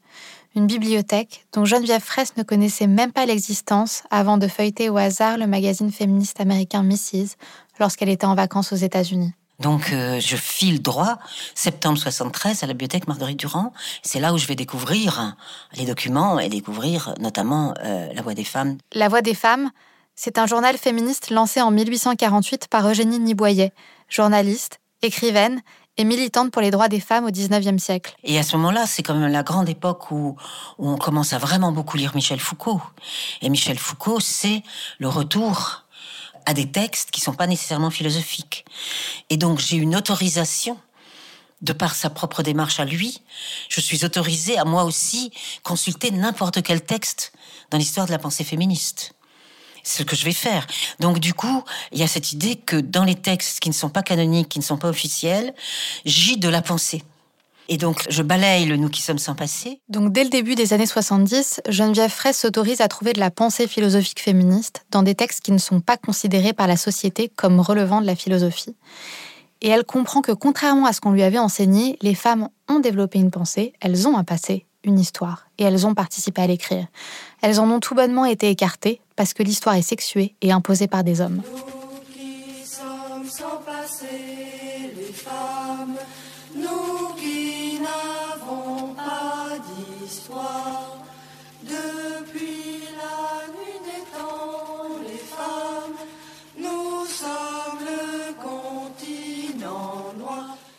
Une 0.55 0.67
bibliothèque 0.67 1.45
dont 1.51 1.65
Geneviève 1.65 2.01
Fraisse 2.01 2.37
ne 2.37 2.43
connaissait 2.43 2.87
même 2.87 3.11
pas 3.11 3.25
l'existence 3.25 4.03
avant 4.09 4.37
de 4.37 4.47
feuilleter 4.47 4.87
au 4.87 4.95
hasard 4.95 5.37
le 5.37 5.47
magazine 5.47 5.91
féministe 5.91 6.39
américain 6.39 6.81
Mrs. 6.81 7.35
lorsqu'elle 7.77 8.07
était 8.07 8.25
en 8.25 8.35
vacances 8.35 8.71
aux 8.71 8.77
États-Unis. 8.77 9.33
Donc 9.59 9.91
euh, 9.91 10.19
je 10.21 10.37
file 10.37 10.81
droit, 10.81 11.17
septembre 11.55 11.97
73, 11.97 12.63
à 12.63 12.67
la 12.67 12.73
bibliothèque 12.73 13.07
Marguerite 13.09 13.37
Durand. 13.37 13.73
C'est 14.01 14.21
là 14.21 14.33
où 14.33 14.37
je 14.37 14.47
vais 14.47 14.55
découvrir 14.55 15.35
les 15.73 15.85
documents 15.85 16.39
et 16.39 16.47
découvrir 16.47 17.13
notamment 17.19 17.73
euh, 17.83 18.07
La 18.13 18.21
Voix 18.21 18.33
des 18.33 18.45
femmes. 18.45 18.77
La 18.93 19.09
Voix 19.09 19.21
des 19.21 19.33
femmes, 19.33 19.71
c'est 20.15 20.37
un 20.37 20.45
journal 20.45 20.77
féministe 20.77 21.31
lancé 21.31 21.61
en 21.61 21.71
1848 21.71 22.69
par 22.69 22.87
Eugénie 22.87 23.19
Niboyet, 23.19 23.73
journaliste, 24.07 24.79
écrivaine 25.01 25.61
et 25.97 26.03
militante 26.03 26.51
pour 26.51 26.62
les 26.62 26.71
droits 26.71 26.89
des 26.89 26.99
femmes 26.99 27.25
au 27.25 27.31
XIXe 27.31 27.81
siècle. 27.81 28.15
Et 28.23 28.38
à 28.38 28.43
ce 28.43 28.58
moment-là, 28.58 28.86
c'est 28.86 29.03
quand 29.03 29.15
même 29.15 29.31
la 29.31 29.43
grande 29.43 29.69
époque 29.69 30.12
où, 30.12 30.36
on 30.77 30.97
commence 30.97 31.34
à 31.34 31.38
vraiment 31.38 31.71
beaucoup 31.71 31.97
lire 31.97 32.15
Michel 32.15 32.39
Foucault. 32.39 32.81
Et 33.41 33.49
Michel 33.49 33.77
Foucault, 33.77 34.19
c'est 34.19 34.63
le 34.99 35.08
retour 35.08 35.84
à 36.45 36.53
des 36.53 36.69
textes 36.71 37.12
qui 37.12 37.21
sont 37.21 37.34
pas 37.34 37.47
nécessairement 37.47 37.89
philosophiques. 37.89 38.65
Et 39.29 39.38
donc 39.38 39.60
j'ai 39.60 39.77
une 39.77 39.95
autorisation 39.95 40.77
de 41.62 41.73
par 41.73 41.95
sa 41.95 42.10
propre 42.10 42.43
démarche 42.43 42.79
à 42.79 42.86
lui, 42.86 43.21
je 43.69 43.81
suis 43.81 44.05
autorisée 44.05 44.58
à 44.58 44.65
moi 44.65 44.84
aussi 44.84 45.31
consulter 45.63 46.12
n'importe 46.12 46.62
quel 46.62 46.84
texte 46.84 47.31
dans 47.71 47.77
l'histoire 47.77 48.05
de 48.05 48.12
la 48.12 48.19
pensée 48.19 48.43
féministe. 48.43 49.14
C'est 49.85 49.99
ce 49.99 50.03
que 50.03 50.15
je 50.15 50.25
vais 50.25 50.33
faire. 50.33 50.65
Donc 50.99 51.19
du 51.19 51.33
coup, 51.33 51.63
il 51.91 51.99
y 51.99 52.03
a 52.03 52.07
cette 52.07 52.33
idée 52.33 52.55
que 52.55 52.75
dans 52.75 53.03
les 53.03 53.15
textes 53.15 53.59
qui 53.59 53.69
ne 53.69 53.73
sont 53.73 53.89
pas 53.89 54.01
canoniques, 54.01 54.49
qui 54.49 54.59
ne 54.59 54.63
sont 54.63 54.77
pas 54.77 54.89
officiels, 54.89 55.53
j'ai 56.05 56.37
de 56.37 56.49
la 56.49 56.63
pensée. 56.63 57.03
Et 57.67 57.77
donc, 57.77 58.05
je 58.09 58.21
balaye 58.21 58.65
le 58.65 58.77
nous 58.77 58.89
qui 58.89 59.01
sommes 59.01 59.17
sans 59.17 59.33
passé. 59.33 59.81
Donc, 59.89 60.11
dès 60.11 60.23
le 60.23 60.29
début 60.29 60.53
des 60.53 60.73
années 60.73 60.85
70, 60.85 61.61
Geneviève 61.67 62.11
Fraisse 62.11 62.39
s'autorise 62.39 62.79
à 62.81 62.87
trouver 62.87 63.13
de 63.13 63.19
la 63.19 63.31
pensée 63.31 63.67
philosophique 63.67 64.21
féministe 64.21 64.85
dans 64.91 65.01
des 65.01 65.15
textes 65.15 65.41
qui 65.41 65.51
ne 65.51 65.57
sont 65.57 65.81
pas 65.81 65.97
considérés 65.97 66.53
par 66.53 66.67
la 66.67 66.77
société 66.77 67.31
comme 67.35 67.59
relevant 67.59 68.01
de 68.01 68.05
la 68.05 68.15
philosophie. 68.15 68.75
Et 69.61 69.69
elle 69.69 69.83
comprend 69.83 70.21
que, 70.21 70.31
contrairement 70.31 70.85
à 70.85 70.93
ce 70.93 71.01
qu'on 71.01 71.11
lui 71.11 71.23
avait 71.23 71.39
enseigné, 71.39 71.97
les 72.01 72.13
femmes 72.13 72.49
ont 72.69 72.79
développé 72.79 73.17
une 73.17 73.31
pensée, 73.31 73.73
elles 73.81 74.07
ont 74.07 74.15
un 74.15 74.23
passé, 74.23 74.67
une 74.83 74.99
histoire, 74.99 75.47
et 75.57 75.63
elles 75.63 75.87
ont 75.87 75.95
participé 75.95 76.43
à 76.43 76.47
l'écrire. 76.47 76.85
Elles 77.41 77.59
en 77.59 77.69
ont 77.71 77.79
tout 77.79 77.95
bonnement 77.95 78.25
été 78.25 78.49
écartées 78.49 79.01
parce 79.15 79.34
que 79.34 79.43
l'histoire 79.43 79.75
est 79.75 79.82
sexuée 79.82 80.36
et 80.41 80.51
imposée 80.51 80.88
par 80.88 81.04
des 81.04 81.21
hommes. 81.21 81.41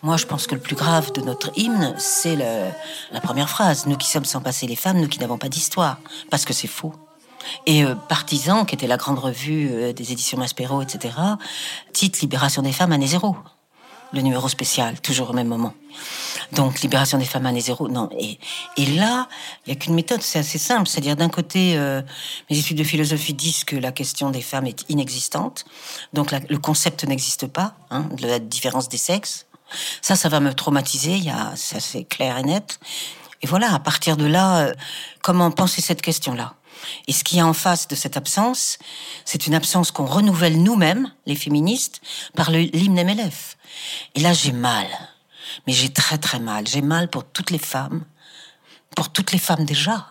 Moi, 0.02 0.16
je 0.16 0.26
pense 0.26 0.46
que 0.46 0.54
le 0.54 0.60
plus 0.60 0.76
grave 0.76 1.12
de 1.12 1.20
notre 1.20 1.50
hymne, 1.56 1.94
c'est 1.98 2.36
la 2.36 3.20
première 3.20 3.50
phrase. 3.50 3.86
Nous 3.86 3.96
qui 3.96 4.08
sommes 4.08 4.24
sans 4.24 4.40
passer 4.40 4.68
les 4.68 4.76
femmes, 4.76 5.00
nous 5.00 5.08
qui 5.08 5.18
n'avons 5.18 5.36
pas 5.36 5.48
d'histoire. 5.48 5.98
Parce 6.30 6.44
que 6.44 6.52
c'est 6.52 6.68
faux. 6.68 6.94
Et 7.66 7.84
euh, 7.84 7.94
Partisan, 7.94 8.64
qui 8.64 8.74
était 8.74 8.86
la 8.86 8.96
grande 8.96 9.18
revue 9.18 9.70
euh, 9.72 9.92
des 9.92 10.12
éditions 10.12 10.38
Maspero, 10.38 10.82
etc., 10.82 11.14
titre 11.92 12.18
Libération 12.22 12.62
des 12.62 12.72
femmes, 12.72 12.92
année 12.92 13.06
zéro. 13.06 13.36
Le 14.12 14.20
numéro 14.20 14.48
spécial, 14.48 15.00
toujours 15.00 15.30
au 15.30 15.32
même 15.32 15.48
moment. 15.48 15.74
Donc, 16.52 16.80
Libération 16.80 17.18
des 17.18 17.24
femmes, 17.24 17.46
année 17.46 17.60
zéro. 17.60 17.88
Non. 17.88 18.08
Et, 18.18 18.38
là, 18.94 19.28
il 19.66 19.70
n'y 19.70 19.72
a 19.72 19.76
qu'une 19.76 19.94
méthode, 19.94 20.22
c'est 20.22 20.38
assez 20.38 20.58
simple. 20.58 20.88
C'est-à-dire, 20.88 21.16
d'un 21.16 21.28
côté, 21.28 21.76
euh, 21.76 22.02
mes 22.48 22.58
études 22.58 22.78
de 22.78 22.84
philosophie 22.84 23.34
disent 23.34 23.64
que 23.64 23.74
la 23.74 23.90
question 23.90 24.30
des 24.30 24.42
femmes 24.42 24.66
est 24.66 24.84
inexistante. 24.88 25.64
Donc, 26.12 26.30
le 26.48 26.58
concept 26.58 27.04
n'existe 27.04 27.48
pas, 27.48 27.74
hein, 27.90 28.06
de 28.16 28.26
la 28.26 28.38
différence 28.38 28.88
des 28.88 28.96
sexes. 28.96 29.46
Ça, 30.00 30.14
ça 30.14 30.28
va 30.28 30.38
me 30.40 30.54
traumatiser, 30.54 31.16
y 31.16 31.30
a, 31.30 31.52
c'est 31.56 32.04
clair 32.04 32.38
et 32.38 32.44
net. 32.44 32.78
Et 33.42 33.46
voilà, 33.46 33.74
à 33.74 33.78
partir 33.78 34.16
de 34.16 34.26
là, 34.26 34.58
euh, 34.58 34.74
comment 35.22 35.50
penser 35.50 35.82
cette 35.82 36.02
question-là? 36.02 36.54
Et 37.06 37.12
ce 37.12 37.24
qu'il 37.24 37.38
y 37.38 37.40
a 37.40 37.46
en 37.46 37.52
face 37.52 37.88
de 37.88 37.94
cette 37.94 38.16
absence, 38.16 38.78
c'est 39.24 39.46
une 39.46 39.54
absence 39.54 39.90
qu'on 39.90 40.06
renouvelle 40.06 40.62
nous-mêmes, 40.62 41.12
les 41.26 41.36
féministes, 41.36 42.00
par 42.34 42.50
l'hymne 42.50 43.02
MLF. 43.02 43.56
Et 44.14 44.20
là, 44.20 44.32
j'ai 44.32 44.52
mal. 44.52 44.86
Mais 45.66 45.72
j'ai 45.72 45.92
très 45.92 46.18
très 46.18 46.38
mal. 46.38 46.66
J'ai 46.66 46.82
mal 46.82 47.08
pour 47.08 47.24
toutes 47.24 47.50
les 47.50 47.58
femmes, 47.58 48.04
pour 48.94 49.12
toutes 49.12 49.32
les 49.32 49.38
femmes 49.38 49.64
déjà, 49.64 50.08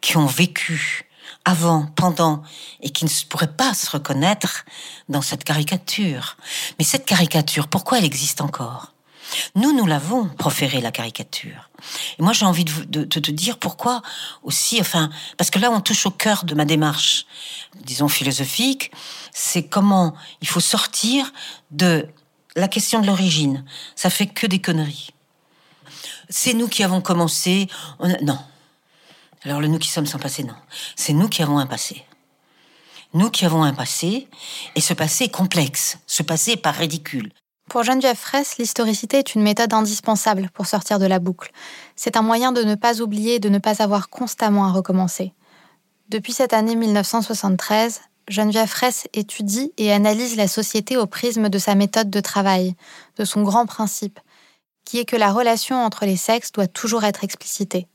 qui 0.00 0.16
ont 0.16 0.26
vécu 0.26 1.06
avant, 1.44 1.86
pendant, 1.96 2.42
et 2.80 2.90
qui 2.90 3.04
ne 3.04 3.10
pourraient 3.28 3.56
pas 3.56 3.74
se 3.74 3.90
reconnaître 3.90 4.64
dans 5.08 5.22
cette 5.22 5.44
caricature. 5.44 6.36
Mais 6.78 6.84
cette 6.84 7.06
caricature, 7.06 7.68
pourquoi 7.68 7.98
elle 7.98 8.04
existe 8.04 8.40
encore? 8.40 8.92
Nous, 9.54 9.72
nous 9.76 9.86
l'avons 9.86 10.26
proféré, 10.26 10.80
la 10.80 10.90
caricature. 10.90 11.70
Et 12.18 12.22
moi, 12.22 12.32
j'ai 12.32 12.46
envie 12.46 12.64
de, 12.64 13.04
te 13.04 13.30
dire 13.30 13.58
pourquoi 13.58 14.02
aussi, 14.42 14.80
enfin, 14.80 15.10
parce 15.36 15.50
que 15.50 15.58
là, 15.58 15.70
on 15.70 15.80
touche 15.80 16.06
au 16.06 16.10
cœur 16.10 16.44
de 16.44 16.54
ma 16.54 16.64
démarche, 16.64 17.26
disons 17.84 18.08
philosophique, 18.08 18.90
c'est 19.32 19.66
comment 19.66 20.14
il 20.40 20.48
faut 20.48 20.60
sortir 20.60 21.32
de 21.70 22.08
la 22.56 22.68
question 22.68 23.00
de 23.00 23.06
l'origine. 23.06 23.64
Ça 23.94 24.10
fait 24.10 24.26
que 24.26 24.46
des 24.46 24.60
conneries. 24.60 25.10
C'est 26.28 26.54
nous 26.54 26.68
qui 26.68 26.82
avons 26.82 27.00
commencé. 27.00 27.68
Non, 28.22 28.38
alors 29.44 29.60
le 29.60 29.68
nous 29.68 29.78
qui 29.78 29.88
sommes 29.88 30.06
sans 30.06 30.18
passé, 30.18 30.44
non. 30.44 30.54
C'est 30.96 31.12
nous 31.12 31.28
qui 31.28 31.42
avons 31.42 31.58
un 31.58 31.66
passé. 31.66 32.04
Nous 33.12 33.30
qui 33.30 33.44
avons 33.44 33.64
un 33.64 33.72
passé, 33.72 34.28
et 34.76 34.80
ce 34.80 34.94
passé 34.94 35.24
est 35.24 35.34
complexe, 35.34 35.98
ce 36.06 36.22
passé 36.22 36.52
est 36.52 36.56
pas 36.56 36.70
ridicule. 36.70 37.32
Pour 37.70 37.84
Geneviève 37.84 38.16
Fraisse, 38.16 38.58
l'historicité 38.58 39.18
est 39.18 39.36
une 39.36 39.42
méthode 39.42 39.72
indispensable 39.72 40.50
pour 40.52 40.66
sortir 40.66 40.98
de 40.98 41.06
la 41.06 41.20
boucle. 41.20 41.52
C'est 41.94 42.16
un 42.16 42.22
moyen 42.22 42.50
de 42.50 42.64
ne 42.64 42.74
pas 42.74 43.00
oublier, 43.00 43.38
de 43.38 43.48
ne 43.48 43.58
pas 43.58 43.80
avoir 43.80 44.08
constamment 44.10 44.66
à 44.66 44.72
recommencer. 44.72 45.34
Depuis 46.08 46.32
cette 46.32 46.52
année 46.52 46.74
1973, 46.74 48.00
Geneviève 48.28 48.66
Fraisse 48.66 49.06
étudie 49.14 49.72
et 49.78 49.92
analyse 49.92 50.34
la 50.34 50.48
société 50.48 50.96
au 50.96 51.06
prisme 51.06 51.48
de 51.48 51.58
sa 51.58 51.76
méthode 51.76 52.10
de 52.10 52.18
travail, 52.18 52.74
de 53.18 53.24
son 53.24 53.42
grand 53.42 53.66
principe, 53.66 54.18
qui 54.84 54.98
est 54.98 55.04
que 55.04 55.14
la 55.14 55.30
relation 55.30 55.76
entre 55.76 56.06
les 56.06 56.16
sexes 56.16 56.50
doit 56.50 56.66
toujours 56.66 57.04
être 57.04 57.22
explicitée. 57.22 57.86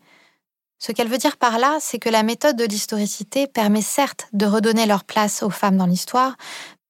Ce 0.79 0.93
qu'elle 0.93 1.09
veut 1.09 1.17
dire 1.17 1.35
par 1.35 1.57
là, 1.57 1.77
c'est 1.81 1.99
que 1.99 2.09
la 2.09 2.23
méthode 2.23 2.55
de 2.55 2.65
l'historicité 2.65 3.47
permet 3.47 3.81
certes 3.81 4.27
de 4.31 4.45
redonner 4.45 4.85
leur 4.85 5.03
place 5.03 5.43
aux 5.43 5.49
femmes 5.49 5.77
dans 5.77 5.85
l'histoire, 5.85 6.37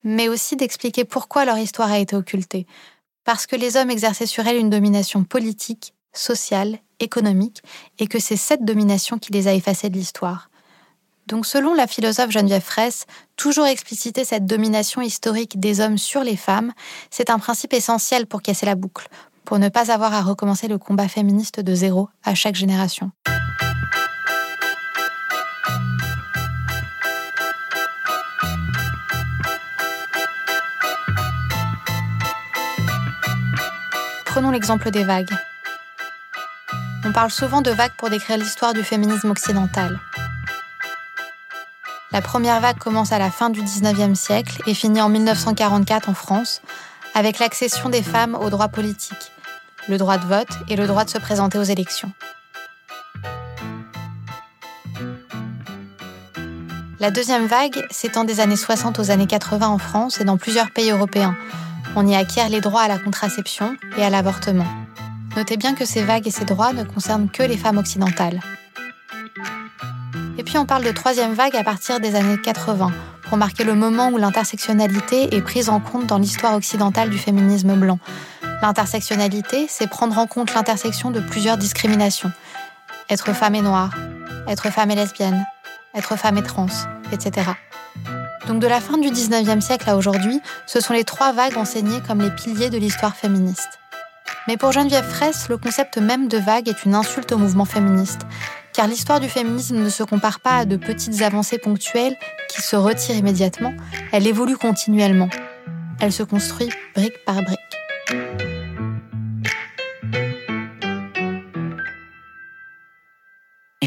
mais 0.05 0.29
aussi 0.29 0.55
d'expliquer 0.55 1.03
pourquoi 1.03 1.43
leur 1.43 1.57
histoire 1.57 1.91
a 1.91 1.99
été 1.99 2.15
occultée. 2.15 2.65
Parce 3.25 3.47
que 3.47 3.57
les 3.57 3.75
hommes 3.75 3.89
exerçaient 3.89 4.27
sur 4.27 4.47
elles 4.47 4.55
une 4.55 4.69
domination 4.69 5.25
politique, 5.25 5.93
sociale, 6.13 6.77
économique, 6.99 7.61
et 7.99 8.07
que 8.07 8.19
c'est 8.19 8.37
cette 8.37 8.63
domination 8.63 9.17
qui 9.17 9.33
les 9.33 9.49
a 9.49 9.53
effacées 9.53 9.89
de 9.89 9.97
l'histoire. 9.97 10.49
Donc 11.27 11.47
selon 11.47 11.73
la 11.73 11.87
philosophe 11.87 12.29
Geneviève 12.29 12.61
Fraisse, 12.61 13.07
toujours 13.35 13.65
expliciter 13.65 14.23
cette 14.23 14.45
domination 14.45 15.01
historique 15.01 15.59
des 15.59 15.81
hommes 15.81 15.97
sur 15.97 16.23
les 16.23 16.37
femmes, 16.37 16.71
c'est 17.09 17.31
un 17.31 17.39
principe 17.39 17.73
essentiel 17.73 18.27
pour 18.27 18.43
casser 18.43 18.67
la 18.67 18.75
boucle, 18.75 19.07
pour 19.43 19.57
ne 19.57 19.69
pas 19.69 19.91
avoir 19.91 20.13
à 20.13 20.21
recommencer 20.21 20.67
le 20.67 20.77
combat 20.77 21.07
féministe 21.07 21.59
de 21.59 21.73
zéro 21.73 22.09
à 22.23 22.35
chaque 22.35 22.55
génération. 22.55 23.11
Prenons 34.35 34.51
l'exemple 34.51 34.91
des 34.91 35.05
vagues. 35.05 35.31
On 37.05 37.13
parle 37.13 37.31
souvent 37.31 37.61
de 37.61 37.71
vagues 37.71 37.93
pour 37.97 38.09
décrire 38.09 38.37
l'histoire 38.37 38.73
du 38.73 38.83
féminisme 38.83 39.31
occidental. 39.31 39.97
La 42.11 42.21
première 42.21 42.59
vague 42.59 42.77
commence 42.77 43.13
à 43.13 43.17
la 43.17 43.31
fin 43.31 43.49
du 43.49 43.61
19e 43.61 44.13
siècle 44.13 44.61
et 44.67 44.73
finit 44.73 44.99
en 44.99 45.07
1944 45.07 46.09
en 46.09 46.13
France, 46.13 46.61
avec 47.13 47.39
l'accession 47.39 47.87
des 47.87 48.01
femmes 48.03 48.35
aux 48.35 48.49
droits 48.49 48.67
politiques, 48.67 49.31
le 49.87 49.97
droit 49.97 50.17
de 50.17 50.25
vote 50.25 50.51
et 50.67 50.75
le 50.75 50.85
droit 50.85 51.05
de 51.05 51.11
se 51.11 51.17
présenter 51.17 51.57
aux 51.57 51.63
élections. 51.63 52.11
La 56.99 57.09
deuxième 57.09 57.45
vague 57.45 57.87
s'étend 57.89 58.25
des 58.25 58.41
années 58.41 58.57
60 58.57 58.99
aux 58.99 59.11
années 59.11 59.27
80 59.27 59.65
en 59.65 59.77
France 59.77 60.19
et 60.19 60.25
dans 60.25 60.35
plusieurs 60.35 60.71
pays 60.71 60.91
européens, 60.91 61.37
on 61.95 62.05
y 62.07 62.15
acquiert 62.15 62.49
les 62.49 62.61
droits 62.61 62.81
à 62.81 62.87
la 62.87 62.99
contraception 62.99 63.77
et 63.97 64.03
à 64.03 64.09
l'avortement. 64.09 64.67
Notez 65.35 65.57
bien 65.57 65.75
que 65.75 65.85
ces 65.85 66.03
vagues 66.03 66.27
et 66.27 66.31
ces 66.31 66.45
droits 66.45 66.73
ne 66.73 66.83
concernent 66.83 67.29
que 67.29 67.43
les 67.43 67.57
femmes 67.57 67.77
occidentales. 67.77 68.41
Et 70.37 70.43
puis 70.43 70.57
on 70.57 70.65
parle 70.65 70.83
de 70.83 70.91
troisième 70.91 71.33
vague 71.33 71.55
à 71.55 71.63
partir 71.63 71.99
des 71.99 72.15
années 72.15 72.39
80, 72.39 72.91
pour 73.23 73.37
marquer 73.37 73.63
le 73.63 73.73
moment 73.73 74.09
où 74.09 74.17
l'intersectionnalité 74.17 75.35
est 75.35 75.41
prise 75.41 75.69
en 75.69 75.79
compte 75.79 76.05
dans 76.05 76.17
l'histoire 76.17 76.55
occidentale 76.55 77.09
du 77.09 77.17
féminisme 77.17 77.73
blanc. 77.75 77.99
L'intersectionnalité, 78.61 79.67
c'est 79.69 79.87
prendre 79.87 80.17
en 80.17 80.27
compte 80.27 80.53
l'intersection 80.53 81.11
de 81.11 81.19
plusieurs 81.19 81.57
discriminations. 81.57 82.31
Être 83.09 83.33
femme 83.33 83.55
et 83.55 83.61
noire, 83.61 83.93
être 84.47 84.71
femme 84.71 84.91
et 84.91 84.95
lesbienne, 84.95 85.45
être 85.93 86.15
femme 86.15 86.37
et 86.37 86.43
trans, 86.43 86.67
etc. 87.11 87.51
Donc 88.47 88.59
de 88.59 88.67
la 88.67 88.79
fin 88.79 88.97
du 88.97 89.09
19e 89.09 89.61
siècle 89.61 89.89
à 89.89 89.97
aujourd'hui, 89.97 90.39
ce 90.67 90.79
sont 90.79 90.93
les 90.93 91.03
trois 91.03 91.33
vagues 91.33 91.57
enseignées 91.57 91.99
comme 92.07 92.21
les 92.21 92.29
piliers 92.31 92.69
de 92.69 92.77
l'histoire 92.77 93.15
féministe. 93.15 93.79
Mais 94.47 94.57
pour 94.57 94.71
Geneviève 94.71 95.09
Fraisse, 95.09 95.49
le 95.49 95.57
concept 95.57 95.97
même 95.97 96.27
de 96.27 96.37
vague 96.37 96.67
est 96.67 96.85
une 96.85 96.93
insulte 96.93 97.31
au 97.31 97.37
mouvement 97.37 97.65
féministe, 97.65 98.21
car 98.73 98.87
l'histoire 98.87 99.19
du 99.19 99.29
féminisme 99.29 99.77
ne 99.77 99.89
se 99.89 100.03
compare 100.03 100.39
pas 100.39 100.57
à 100.57 100.65
de 100.65 100.77
petites 100.77 101.21
avancées 101.23 101.57
ponctuelles 101.57 102.15
qui 102.49 102.61
se 102.61 102.75
retirent 102.75 103.15
immédiatement, 103.15 103.73
elle 104.11 104.27
évolue 104.27 104.57
continuellement. 104.57 105.29
Elle 105.99 106.11
se 106.11 106.23
construit 106.23 106.69
brique 106.93 107.25
par 107.25 107.41
brique. 107.41 108.54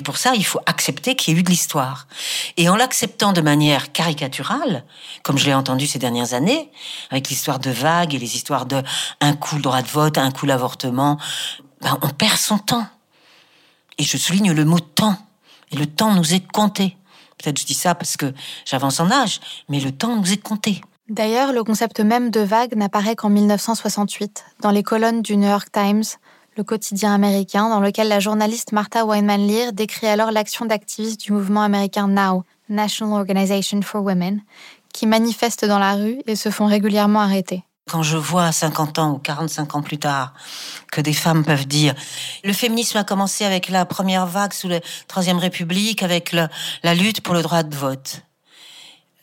Pour 0.08 0.16
ça, 0.16 0.32
il 0.34 0.42
faut 0.42 0.60
accepter 0.64 1.16
qu'il 1.16 1.34
y 1.34 1.36
ait 1.36 1.40
eu 1.40 1.42
de 1.42 1.50
l'histoire. 1.50 2.08
Et 2.56 2.70
en 2.70 2.76
l'acceptant 2.76 3.34
de 3.34 3.42
manière 3.42 3.92
caricaturale, 3.92 4.86
comme 5.22 5.36
je 5.36 5.44
l'ai 5.44 5.52
entendu 5.52 5.86
ces 5.86 5.98
dernières 5.98 6.32
années, 6.32 6.72
avec 7.10 7.28
l'histoire 7.28 7.58
de 7.58 7.68
vagues 7.68 8.14
et 8.14 8.18
les 8.18 8.34
histoires 8.34 8.64
de 8.64 8.82
un 9.20 9.34
coup 9.34 9.56
le 9.56 9.60
droit 9.60 9.82
de 9.82 9.86
vote, 9.86 10.16
un 10.16 10.30
coup 10.30 10.46
l'avortement, 10.46 11.18
ben 11.82 11.98
on 12.00 12.08
perd 12.08 12.38
son 12.38 12.56
temps. 12.56 12.86
Et 13.98 14.02
je 14.02 14.16
souligne 14.16 14.52
le 14.52 14.64
mot 14.64 14.80
temps. 14.80 15.18
Et 15.72 15.76
le 15.76 15.84
temps 15.84 16.14
nous 16.14 16.32
est 16.32 16.50
compté 16.50 16.96
Peut-être 17.36 17.60
je 17.60 17.66
dis 17.66 17.74
ça 17.74 17.94
parce 17.94 18.16
que 18.16 18.32
j'avance 18.64 19.00
en 19.00 19.10
âge, 19.10 19.40
mais 19.68 19.78
le 19.78 19.92
temps 19.92 20.16
nous 20.16 20.32
est 20.32 20.42
compté. 20.42 20.80
D'ailleurs, 21.10 21.52
le 21.52 21.62
concept 21.64 22.00
même 22.00 22.30
de 22.30 22.40
vague 22.40 22.74
n'apparaît 22.76 23.14
qu'en 23.14 23.28
1968, 23.28 24.46
dans 24.62 24.70
les 24.70 24.82
colonnes 24.82 25.20
du 25.20 25.36
New 25.36 25.48
York 25.48 25.68
Times, 25.70 26.04
le 26.58 26.64
quotidien 26.64 27.14
américain, 27.14 27.68
dans 27.68 27.78
lequel 27.78 28.08
la 28.08 28.18
journaliste 28.18 28.72
Martha 28.72 29.06
Weinman 29.06 29.46
Lear 29.46 29.72
décrit 29.72 30.08
alors 30.08 30.32
l'action 30.32 30.66
d'activistes 30.66 31.20
du 31.20 31.32
mouvement 31.32 31.62
américain 31.62 32.08
NOW, 32.08 32.42
National 32.68 33.14
Organization 33.14 33.80
for 33.80 34.02
Women, 34.02 34.42
qui 34.92 35.06
manifestent 35.06 35.64
dans 35.64 35.78
la 35.78 35.94
rue 35.94 36.18
et 36.26 36.34
se 36.34 36.50
font 36.50 36.66
régulièrement 36.66 37.20
arrêter. 37.20 37.62
Quand 37.88 38.02
je 38.02 38.16
vois 38.16 38.50
50 38.50 38.98
ans 38.98 39.12
ou 39.12 39.18
45 39.18 39.76
ans 39.76 39.82
plus 39.82 39.98
tard 39.98 40.34
que 40.90 41.00
des 41.00 41.12
femmes 41.12 41.44
peuvent 41.44 41.66
dire 41.66 41.94
le 42.44 42.52
féminisme 42.52 42.98
a 42.98 43.04
commencé 43.04 43.44
avec 43.44 43.68
la 43.68 43.86
première 43.86 44.26
vague 44.26 44.52
sous 44.52 44.68
la 44.68 44.80
Troisième 45.06 45.38
République, 45.38 46.02
avec 46.02 46.32
la 46.32 46.94
lutte 46.94 47.20
pour 47.22 47.34
le 47.34 47.42
droit 47.42 47.62
de 47.62 47.74
vote. 47.74 48.22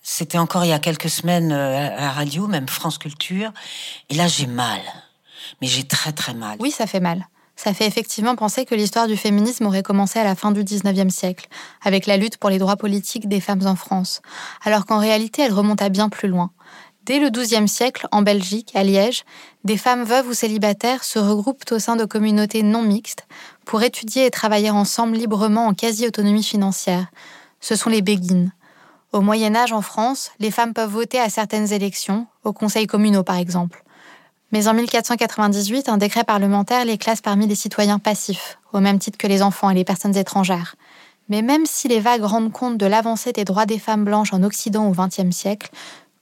C'était 0.01 0.37
encore 0.37 0.63
il 0.63 0.69
y 0.69 0.73
a 0.73 0.79
quelques 0.79 1.09
semaines 1.09 1.51
euh, 1.51 1.97
à 1.97 2.01
la 2.01 2.11
radio, 2.11 2.47
même 2.47 2.69
France 2.69 2.97
Culture. 2.97 3.51
Et 4.09 4.13
là, 4.13 4.27
j'ai 4.27 4.45
mal. 4.45 4.79
Mais 5.61 5.67
j'ai 5.67 5.83
très 5.83 6.11
très 6.11 6.33
mal. 6.33 6.57
Oui, 6.59 6.71
ça 6.71 6.87
fait 6.87 6.99
mal. 6.99 7.27
Ça 7.55 7.73
fait 7.73 7.87
effectivement 7.87 8.35
penser 8.35 8.65
que 8.65 8.75
l'histoire 8.75 9.07
du 9.07 9.15
féminisme 9.15 9.65
aurait 9.65 9.83
commencé 9.83 10.19
à 10.19 10.23
la 10.23 10.35
fin 10.35 10.51
du 10.51 10.63
19e 10.63 11.09
siècle, 11.09 11.47
avec 11.81 12.05
la 12.05 12.17
lutte 12.17 12.37
pour 12.37 12.49
les 12.49 12.57
droits 12.57 12.75
politiques 12.75 13.29
des 13.29 13.39
femmes 13.39 13.65
en 13.65 13.75
France, 13.75 14.21
alors 14.63 14.85
qu'en 14.85 14.99
réalité 14.99 15.41
elle 15.41 15.53
remonte 15.53 15.81
à 15.81 15.89
bien 15.89 16.09
plus 16.09 16.27
loin. 16.27 16.51
Dès 17.05 17.19
le 17.19 17.29
XIIe 17.29 17.67
siècle, 17.67 18.07
en 18.11 18.23
Belgique, 18.23 18.71
à 18.73 18.83
Liège, 18.83 19.25
des 19.63 19.77
femmes 19.77 20.03
veuves 20.03 20.27
ou 20.27 20.33
célibataires 20.33 21.03
se 21.03 21.19
regroupent 21.19 21.71
au 21.71 21.77
sein 21.77 21.95
de 21.95 22.03
communautés 22.03 22.63
non 22.63 22.81
mixtes 22.81 23.27
pour 23.63 23.83
étudier 23.83 24.25
et 24.25 24.31
travailler 24.31 24.71
ensemble 24.71 25.15
librement 25.15 25.67
en 25.67 25.75
quasi-autonomie 25.75 26.43
financière. 26.43 27.05
Ce 27.61 27.75
sont 27.75 27.91
les 27.91 28.01
béguines. 28.01 28.51
Au 29.13 29.21
Moyen 29.21 29.55
Âge 29.55 29.71
en 29.71 29.81
France, 29.81 30.31
les 30.39 30.51
femmes 30.51 30.73
peuvent 30.73 30.89
voter 30.89 31.19
à 31.19 31.29
certaines 31.29 31.71
élections, 31.71 32.25
aux 32.43 32.53
conseils 32.53 32.87
communaux 32.87 33.23
par 33.23 33.37
exemple. 33.37 33.83
Mais 34.55 34.69
en 34.69 34.73
1498, 34.73 35.89
un 35.89 35.97
décret 35.97 36.23
parlementaire 36.23 36.85
les 36.85 36.97
classe 36.97 37.19
parmi 37.19 37.45
les 37.45 37.55
citoyens 37.55 37.99
passifs, 37.99 38.57
au 38.71 38.79
même 38.79 38.99
titre 38.99 39.17
que 39.17 39.27
les 39.27 39.41
enfants 39.41 39.69
et 39.69 39.73
les 39.73 39.83
personnes 39.83 40.15
étrangères. 40.15 40.77
Mais 41.27 41.41
même 41.41 41.65
si 41.65 41.89
les 41.89 41.99
vagues 41.99 42.23
rendent 42.23 42.53
compte 42.53 42.77
de 42.77 42.85
l'avancée 42.85 43.33
des 43.33 43.43
droits 43.43 43.65
des 43.65 43.79
femmes 43.79 44.05
blanches 44.05 44.31
en 44.31 44.43
Occident 44.43 44.87
au 44.87 44.93
XXe 44.93 45.35
siècle, 45.35 45.71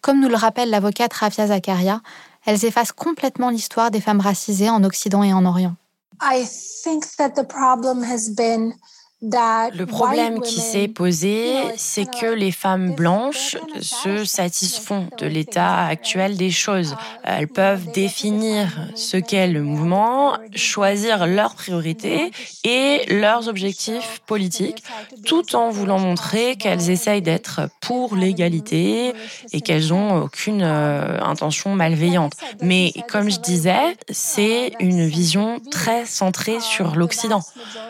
comme 0.02 0.19
nous 0.19 0.30
le 0.30 0.36
rappelle 0.36 0.72
l'avocate 0.72 1.13
Rafia 1.13 1.46
Zakaria, 1.46 2.02
elles 2.43 2.65
effacent 2.65 2.91
complètement 2.91 3.52
l'histoire 3.52 3.91
des 3.91 4.02
femmes 4.02 4.19
racisées 4.19 4.72
en 4.72 4.84
Occident 4.84 5.22
et 5.22 5.32
en 5.32 5.46
Orient. 5.46 5.76
I 6.19 6.43
think 6.84 7.04
that 7.17 7.36
the 7.36 7.48
problem 7.48 8.04
has 8.04 8.32
been 8.36 8.74
le 9.23 9.86
problème 9.86 10.41
qui 10.41 10.59
s'est 10.59 10.89
posé, 10.89 11.53
c'est 11.77 12.05
que 12.05 12.25
les 12.25 12.51
femmes 12.51 12.93
blanches 12.93 13.55
se 13.79 14.25
satisfont 14.25 15.07
de 15.17 15.27
l'état 15.27 15.86
actuel 15.86 16.36
des 16.36 16.51
choses. 16.51 16.95
Elles 17.23 17.47
peuvent 17.47 17.89
définir 17.93 18.67
ce 18.95 19.15
qu'est 19.15 19.47
le 19.47 19.63
mouvement, 19.63 20.33
choisir 20.55 21.25
leurs 21.25 21.55
priorités 21.55 22.31
et 22.65 23.01
leurs 23.07 23.47
objectifs 23.47 24.21
politiques, 24.25 24.83
tout 25.25 25.55
en 25.55 25.69
voulant 25.69 25.99
montrer 25.99 26.57
qu'elles 26.57 26.89
essayent 26.89 27.21
d'être 27.21 27.62
pour 27.79 28.15
l'égalité 28.15 29.13
et 29.53 29.62
qu'elles 29.62 29.88
n'ont 29.88 30.23
aucune 30.23 30.63
euh, 30.63 31.17
intention 31.21 31.75
malveillante. 31.75 32.33
Mais 32.62 32.91
comme 33.09 33.29
je 33.29 33.39
disais, 33.39 33.95
c'est 34.09 34.73
une 34.79 35.07
vision 35.07 35.62
très 35.71 36.05
centrée 36.05 36.59
sur 36.59 36.95
l'Occident. 36.95 37.41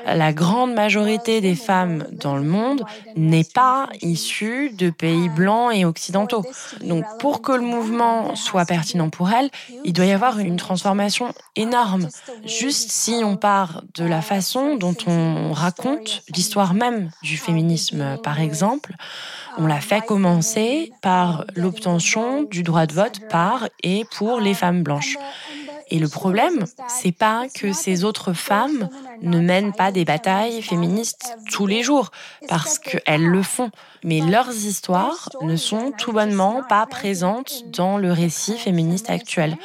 La 0.05 0.31
grande 0.31 0.73
majorité 0.73 1.22
des 1.23 1.55
femmes 1.55 2.05
dans 2.11 2.35
le 2.35 2.43
monde 2.43 2.83
n'est 3.15 3.43
pas 3.43 3.89
issue 4.01 4.71
de 4.71 4.89
pays 4.89 5.29
blancs 5.29 5.71
et 5.73 5.85
occidentaux. 5.85 6.43
Donc 6.83 7.05
pour 7.19 7.41
que 7.41 7.51
le 7.51 7.61
mouvement 7.61 8.35
soit 8.35 8.65
pertinent 8.65 9.09
pour 9.09 9.29
elles, 9.31 9.49
il 9.83 9.93
doit 9.93 10.05
y 10.05 10.11
avoir 10.11 10.39
une 10.39 10.57
transformation 10.57 11.33
énorme. 11.55 12.07
Juste 12.45 12.91
si 12.91 13.21
on 13.23 13.37
part 13.37 13.83
de 13.95 14.05
la 14.05 14.21
façon 14.21 14.75
dont 14.75 14.95
on 15.07 15.51
raconte 15.53 16.23
l'histoire 16.35 16.73
même 16.73 17.09
du 17.21 17.37
féminisme, 17.37 18.17
par 18.23 18.39
exemple, 18.39 18.95
on 19.57 19.67
l'a 19.67 19.81
fait 19.81 20.01
commencer 20.01 20.91
par 21.01 21.45
l'obtention 21.55 22.43
du 22.43 22.63
droit 22.63 22.85
de 22.85 22.93
vote 22.93 23.21
par 23.29 23.67
et 23.83 24.05
pour 24.17 24.39
les 24.39 24.53
femmes 24.53 24.83
blanches. 24.83 25.17
Et 25.89 25.99
le 25.99 26.07
problème, 26.07 26.65
c'est 26.87 27.11
pas 27.11 27.47
que 27.53 27.73
ces 27.73 28.03
autres 28.03 28.33
femmes 28.33 28.89
ne 29.21 29.39
mènent 29.39 29.73
pas 29.73 29.91
des 29.91 30.05
batailles 30.05 30.61
féministes 30.61 31.35
tous 31.51 31.67
les 31.67 31.83
jours, 31.83 32.11
parce 32.47 32.79
qu'elles 32.79 33.25
le 33.25 33.43
font. 33.43 33.71
Mais 34.03 34.19
leurs 34.19 34.51
histoires 34.51 35.29
ne 35.41 35.55
sont 35.55 35.91
tout 35.97 36.11
bonnement 36.11 36.61
pas 36.67 36.85
présentes 36.85 37.63
dans 37.71 37.97
le 37.97 38.11
récit 38.11 38.57
féministe 38.57 39.09
actuel. 39.09 39.55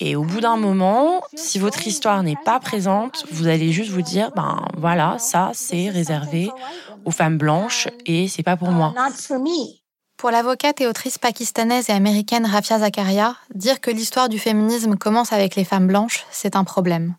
Et 0.00 0.16
au 0.16 0.24
bout 0.24 0.40
d'un 0.40 0.56
moment, 0.56 1.22
si 1.34 1.58
votre 1.58 1.86
histoire 1.86 2.22
n'est 2.22 2.38
pas 2.44 2.60
présente, 2.60 3.26
vous 3.30 3.46
allez 3.46 3.72
juste 3.72 3.90
vous 3.90 4.02
dire, 4.02 4.30
ben 4.34 4.64
voilà, 4.76 5.18
ça 5.18 5.50
c'est 5.54 5.90
réservé 5.90 6.50
aux 7.04 7.10
femmes 7.10 7.38
blanches 7.38 7.88
et 8.06 8.28
c'est 8.28 8.42
pas 8.42 8.56
pour 8.56 8.70
moi. 8.70 8.94
Pour 10.24 10.30
l'avocate 10.30 10.80
et 10.80 10.86
autrice 10.86 11.18
pakistanaise 11.18 11.90
et 11.90 11.92
américaine 11.92 12.46
Rafia 12.46 12.78
Zakaria, 12.78 13.36
dire 13.54 13.82
que 13.82 13.90
l'histoire 13.90 14.30
du 14.30 14.38
féminisme 14.38 14.96
commence 14.96 15.34
avec 15.34 15.54
les 15.54 15.64
femmes 15.64 15.86
blanches, 15.86 16.24
c'est 16.30 16.56
un 16.56 16.64
problème. 16.64 17.14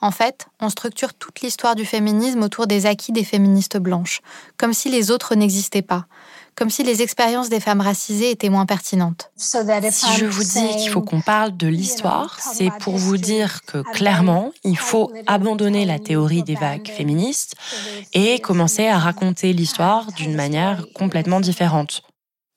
En 0.00 0.10
fait, 0.10 0.46
on 0.58 0.70
structure 0.70 1.12
toute 1.12 1.42
l'histoire 1.42 1.74
du 1.74 1.84
féminisme 1.84 2.42
autour 2.42 2.66
des 2.66 2.86
acquis 2.86 3.12
des 3.12 3.24
féministes 3.24 3.76
blanches, 3.76 4.22
comme 4.56 4.72
si 4.72 4.88
les 4.88 5.10
autres 5.10 5.34
n'existaient 5.34 5.82
pas, 5.82 6.06
comme 6.56 6.70
si 6.70 6.82
les 6.82 7.02
expériences 7.02 7.50
des 7.50 7.60
femmes 7.60 7.82
racisées 7.82 8.30
étaient 8.30 8.48
moins 8.48 8.64
pertinentes. 8.64 9.30
Si 9.36 9.58
je 10.16 10.24
vous 10.24 10.42
dis 10.42 10.76
qu'il 10.78 10.90
faut 10.90 11.02
qu'on 11.02 11.20
parle 11.20 11.54
de 11.54 11.68
l'histoire, 11.68 12.40
c'est 12.40 12.70
pour 12.80 12.96
vous 12.96 13.18
dire 13.18 13.60
que 13.66 13.82
clairement, 13.92 14.50
il 14.64 14.78
faut 14.78 15.12
abandonner 15.26 15.84
la 15.84 15.98
théorie 15.98 16.42
des 16.42 16.54
vagues 16.54 16.88
féministes 16.88 17.54
et 18.14 18.38
commencer 18.38 18.86
à 18.86 18.98
raconter 18.98 19.52
l'histoire 19.52 20.10
d'une 20.12 20.34
manière 20.34 20.86
complètement 20.94 21.40
différente. 21.40 22.02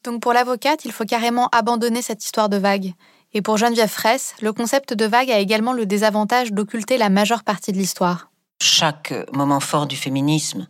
Donc 0.03 0.21
pour 0.21 0.33
l'avocate, 0.33 0.85
il 0.85 0.91
faut 0.91 1.05
carrément 1.05 1.47
abandonner 1.51 2.01
cette 2.01 2.23
histoire 2.23 2.49
de 2.49 2.57
vague. 2.57 2.93
Et 3.33 3.41
pour 3.41 3.57
Geneviève 3.57 3.89
Fraisse, 3.89 4.35
le 4.41 4.53
concept 4.53 4.93
de 4.93 5.05
vague 5.05 5.31
a 5.31 5.39
également 5.39 5.73
le 5.73 5.85
désavantage 5.85 6.51
d'occulter 6.51 6.97
la 6.97 7.09
majeure 7.09 7.43
partie 7.43 7.71
de 7.71 7.77
l'histoire. 7.77 8.29
Chaque 8.61 9.13
moment 9.33 9.59
fort 9.59 9.87
du 9.87 9.95
féminisme, 9.95 10.67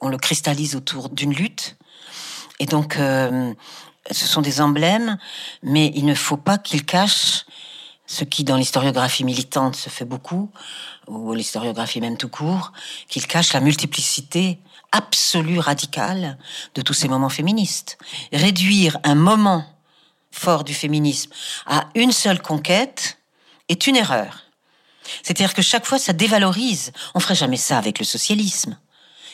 on 0.00 0.08
le 0.08 0.18
cristallise 0.18 0.76
autour 0.76 1.08
d'une 1.08 1.32
lutte. 1.32 1.76
Et 2.58 2.66
donc, 2.66 2.96
euh, 2.96 3.52
ce 4.10 4.26
sont 4.26 4.42
des 4.42 4.60
emblèmes, 4.60 5.18
mais 5.62 5.92
il 5.94 6.04
ne 6.04 6.14
faut 6.14 6.36
pas 6.36 6.58
qu'ils 6.58 6.84
cachent 6.84 7.44
ce 8.06 8.24
qui, 8.24 8.44
dans 8.44 8.56
l'historiographie 8.56 9.24
militante, 9.24 9.76
se 9.76 9.88
fait 9.88 10.04
beaucoup, 10.04 10.50
ou 11.06 11.32
l'historiographie 11.34 12.00
même 12.00 12.16
tout 12.16 12.28
court, 12.28 12.72
qu'ils 13.08 13.26
cachent 13.26 13.52
la 13.52 13.60
multiplicité 13.60 14.58
absolue, 14.92 15.58
radicale 15.58 16.38
de 16.74 16.82
tous 16.82 16.94
ces 16.94 17.08
moments 17.08 17.28
féministes. 17.28 17.98
Réduire 18.32 18.98
un 19.02 19.14
moment 19.14 19.66
fort 20.30 20.64
du 20.64 20.74
féminisme 20.74 21.30
à 21.66 21.88
une 21.94 22.12
seule 22.12 22.40
conquête 22.40 23.18
est 23.68 23.86
une 23.86 23.96
erreur. 23.96 24.44
C'est-à-dire 25.22 25.54
que 25.54 25.62
chaque 25.62 25.86
fois, 25.86 25.98
ça 25.98 26.12
dévalorise. 26.12 26.92
On 27.14 27.20
ferait 27.20 27.34
jamais 27.34 27.56
ça 27.56 27.78
avec 27.78 27.98
le 27.98 28.04
socialisme. 28.04 28.78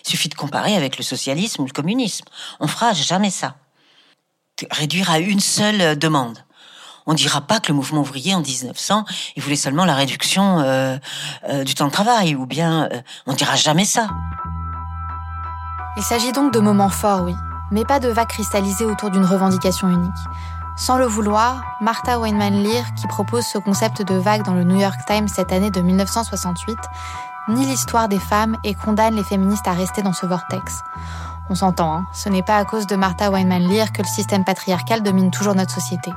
Il 0.05 0.11
suffit 0.11 0.29
de 0.29 0.35
comparer 0.35 0.77
avec 0.77 0.97
le 0.97 1.05
socialisme 1.05 1.63
ou 1.63 1.67
le 1.67 1.73
communisme. 1.73 2.25
On 2.59 2.67
fera 2.67 2.93
jamais 2.93 3.31
ça. 3.31 3.57
Réduire 4.71 5.11
à 5.11 5.19
une 5.19 5.41
seule 5.41 5.99
demande. 5.99 6.39
On 7.07 7.15
dira 7.15 7.41
pas 7.41 7.61
que 7.61 7.69
le 7.69 7.75
mouvement 7.75 8.01
ouvrier 8.01 8.35
en 8.35 8.41
1900, 8.41 9.05
il 9.37 9.43
voulait 9.43 9.57
seulement 9.57 9.85
la 9.85 9.95
réduction 9.95 10.61
euh, 10.61 10.97
euh, 11.49 11.65
du 11.65 11.75
temps 11.75 11.87
de 11.87 11.93
travail, 11.93 12.35
ou 12.35 12.47
bien 12.47 12.89
euh, 12.93 13.01
on 13.27 13.35
dira 13.35 13.57
jamais 13.57 13.85
ça. 13.85 14.09
Il 15.97 16.03
s'agit 16.03 16.33
donc 16.33 16.53
de 16.53 16.61
moments 16.61 16.89
forts, 16.89 17.23
oui, 17.25 17.35
mais 17.71 17.85
pas 17.85 18.01
de 18.01 18.09
vagues 18.09 18.29
cristallisées 18.29 18.85
autour 18.85 19.11
d'une 19.11 19.25
revendication 19.25 19.89
unique. 19.89 20.11
Sans 20.77 20.97
le 20.97 21.07
vouloir, 21.07 21.63
Martha 21.81 22.19
Weinman 22.19 22.63
Lear, 22.63 22.95
qui 22.95 23.07
propose 23.07 23.45
ce 23.45 23.59
concept 23.59 24.03
de 24.03 24.15
vague 24.15 24.45
dans 24.45 24.55
le 24.55 24.65
New 24.65 24.81
York 24.81 24.99
Times 25.07 25.29
cette 25.29 25.53
année 25.53 25.71
de 25.71 25.81
1968, 25.81 26.79
nie 27.49 27.67
l'histoire 27.67 28.09
des 28.09 28.19
femmes 28.19 28.57
et 28.65 28.75
condamne 28.75 29.15
les 29.15 29.25
féministes 29.25 29.67
à 29.67 29.73
rester 29.73 30.03
dans 30.03 30.13
ce 30.13 30.27
vortex. 30.27 30.83
On 31.51 31.55
s'entend, 31.55 31.93
hein, 31.93 32.07
ce 32.13 32.29
n'est 32.29 32.43
pas 32.45 32.57
à 32.57 32.65
cause 32.65 32.87
de 32.87 32.95
Martha 32.95 33.31
Weinman 33.31 33.69
Lear 33.69 33.93
que 33.93 34.03
le 34.03 34.09
système 34.09 34.45
patriarcal 34.45 35.03
domine 35.03 35.31
toujours 35.31 35.55
notre 35.55 35.75
société. 35.75 36.13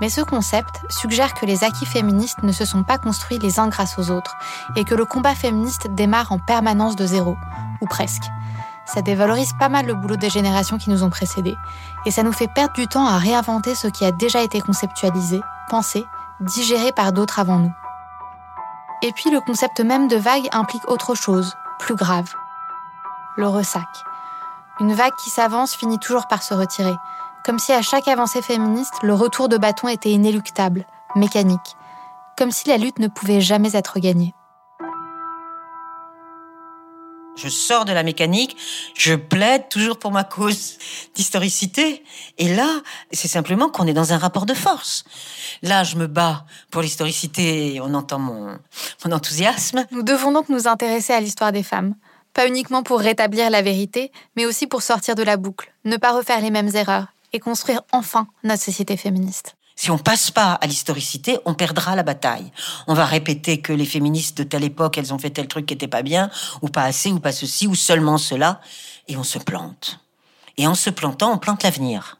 Mais 0.00 0.08
ce 0.08 0.20
concept 0.20 0.80
suggère 0.88 1.34
que 1.34 1.46
les 1.46 1.64
acquis 1.64 1.86
féministes 1.86 2.42
ne 2.42 2.52
se 2.52 2.64
sont 2.64 2.82
pas 2.82 2.98
construits 2.98 3.38
les 3.38 3.58
uns 3.58 3.68
grâce 3.68 3.98
aux 3.98 4.10
autres, 4.10 4.36
et 4.76 4.84
que 4.84 4.94
le 4.94 5.04
combat 5.04 5.34
féministe 5.34 5.88
démarre 5.90 6.32
en 6.32 6.38
permanence 6.38 6.96
de 6.96 7.06
zéro, 7.06 7.36
ou 7.80 7.86
presque 7.86 8.24
ça 8.86 9.02
dévalorise 9.02 9.52
pas 9.58 9.68
mal 9.68 9.84
le 9.84 9.94
boulot 9.94 10.16
des 10.16 10.30
générations 10.30 10.78
qui 10.78 10.90
nous 10.90 11.02
ont 11.02 11.10
précédés. 11.10 11.56
Et 12.06 12.10
ça 12.10 12.22
nous 12.22 12.32
fait 12.32 12.48
perdre 12.48 12.74
du 12.74 12.86
temps 12.86 13.06
à 13.06 13.18
réinventer 13.18 13.74
ce 13.74 13.88
qui 13.88 14.04
a 14.04 14.12
déjà 14.12 14.42
été 14.42 14.60
conceptualisé, 14.60 15.40
pensé, 15.68 16.06
digéré 16.40 16.92
par 16.92 17.12
d'autres 17.12 17.40
avant 17.40 17.58
nous. 17.58 17.72
Et 19.02 19.12
puis 19.12 19.30
le 19.30 19.40
concept 19.40 19.80
même 19.80 20.08
de 20.08 20.16
vague 20.16 20.48
implique 20.52 20.88
autre 20.88 21.14
chose, 21.14 21.56
plus 21.78 21.96
grave. 21.96 22.32
Le 23.36 23.48
ressac. 23.48 23.88
Une 24.78 24.94
vague 24.94 25.14
qui 25.16 25.30
s'avance 25.30 25.74
finit 25.74 25.98
toujours 25.98 26.28
par 26.28 26.42
se 26.42 26.54
retirer, 26.54 26.94
comme 27.46 27.60
si 27.60 27.72
à 27.72 27.80
chaque 27.80 28.08
avancée 28.08 28.42
féministe, 28.42 28.94
le 29.04 29.14
retour 29.14 29.48
de 29.48 29.56
bâton 29.56 29.86
était 29.86 30.10
inéluctable, 30.10 30.84
mécanique, 31.14 31.76
comme 32.36 32.50
si 32.50 32.68
la 32.68 32.76
lutte 32.76 32.98
ne 32.98 33.06
pouvait 33.06 33.40
jamais 33.40 33.76
être 33.76 34.00
gagnée. 34.00 34.34
Je 37.36 37.48
sors 37.48 37.84
de 37.84 37.92
la 37.92 38.02
mécanique, 38.02 38.56
je 38.94 39.14
plaide 39.14 39.68
toujours 39.68 39.98
pour 39.98 40.10
ma 40.10 40.24
cause 40.24 40.78
d'historicité. 41.14 42.02
Et 42.38 42.52
là, 42.52 42.80
c'est 43.12 43.28
simplement 43.28 43.68
qu'on 43.68 43.86
est 43.86 43.92
dans 43.92 44.12
un 44.12 44.18
rapport 44.18 44.46
de 44.46 44.54
force. 44.54 45.04
Là, 45.62 45.84
je 45.84 45.96
me 45.96 46.08
bats 46.08 46.46
pour 46.72 46.82
l'historicité 46.82 47.74
et 47.74 47.80
on 47.80 47.94
entend 47.94 48.18
mon, 48.18 48.58
mon 49.04 49.12
enthousiasme. 49.12 49.86
Nous 49.92 50.02
devons 50.02 50.32
donc 50.32 50.48
nous 50.48 50.66
intéresser 50.66 51.12
à 51.12 51.20
l'histoire 51.20 51.52
des 51.52 51.62
femmes. 51.62 51.94
Pas 52.32 52.48
uniquement 52.48 52.82
pour 52.82 52.98
rétablir 52.98 53.50
la 53.50 53.62
vérité, 53.62 54.10
mais 54.34 54.46
aussi 54.46 54.66
pour 54.66 54.82
sortir 54.82 55.14
de 55.14 55.22
la 55.22 55.36
boucle, 55.36 55.72
ne 55.84 55.96
pas 55.96 56.12
refaire 56.12 56.40
les 56.40 56.50
mêmes 56.50 56.74
erreurs 56.74 57.06
et 57.36 57.40
construire 57.40 57.82
enfin 57.92 58.26
notre 58.42 58.62
société 58.62 58.96
féministe. 58.96 59.56
Si 59.78 59.90
on 59.90 59.98
passe 59.98 60.30
pas 60.30 60.54
à 60.54 60.66
l'historicité, 60.66 61.38
on 61.44 61.52
perdra 61.52 61.94
la 61.94 62.02
bataille. 62.02 62.50
On 62.86 62.94
va 62.94 63.04
répéter 63.04 63.60
que 63.60 63.74
les 63.74 63.84
féministes 63.84 64.38
de 64.38 64.42
telle 64.42 64.64
époque, 64.64 64.96
elles 64.96 65.12
ont 65.12 65.18
fait 65.18 65.28
tel 65.30 65.48
truc 65.48 65.66
qui 65.66 65.74
était 65.74 65.86
pas 65.86 66.00
bien, 66.00 66.30
ou 66.62 66.68
pas 66.68 66.84
assez, 66.84 67.12
ou 67.12 67.20
pas 67.20 67.32
ceci, 67.32 67.66
ou 67.66 67.74
seulement 67.74 68.16
cela, 68.16 68.60
et 69.06 69.18
on 69.18 69.22
se 69.22 69.38
plante. 69.38 70.00
Et 70.56 70.66
en 70.66 70.74
se 70.74 70.88
plantant, 70.88 71.30
on 71.30 71.36
plante 71.36 71.62
l'avenir. 71.62 72.18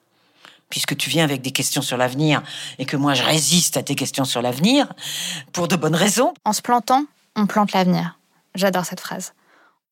Puisque 0.68 0.96
tu 0.98 1.08
viens 1.08 1.24
avec 1.24 1.40
des 1.40 1.52
questions 1.52 1.80
sur 1.80 1.96
l'avenir 1.96 2.42
et 2.78 2.84
que 2.84 2.96
moi 2.96 3.14
je 3.14 3.22
résiste 3.22 3.78
à 3.78 3.82
tes 3.82 3.94
questions 3.94 4.26
sur 4.26 4.42
l'avenir, 4.42 4.92
pour 5.52 5.66
de 5.66 5.76
bonnes 5.76 5.94
raisons. 5.94 6.34
En 6.44 6.52
se 6.52 6.60
plantant, 6.60 7.06
on 7.36 7.46
plante 7.46 7.72
l'avenir. 7.72 8.18
J'adore 8.54 8.84
cette 8.84 9.00
phrase. 9.00 9.32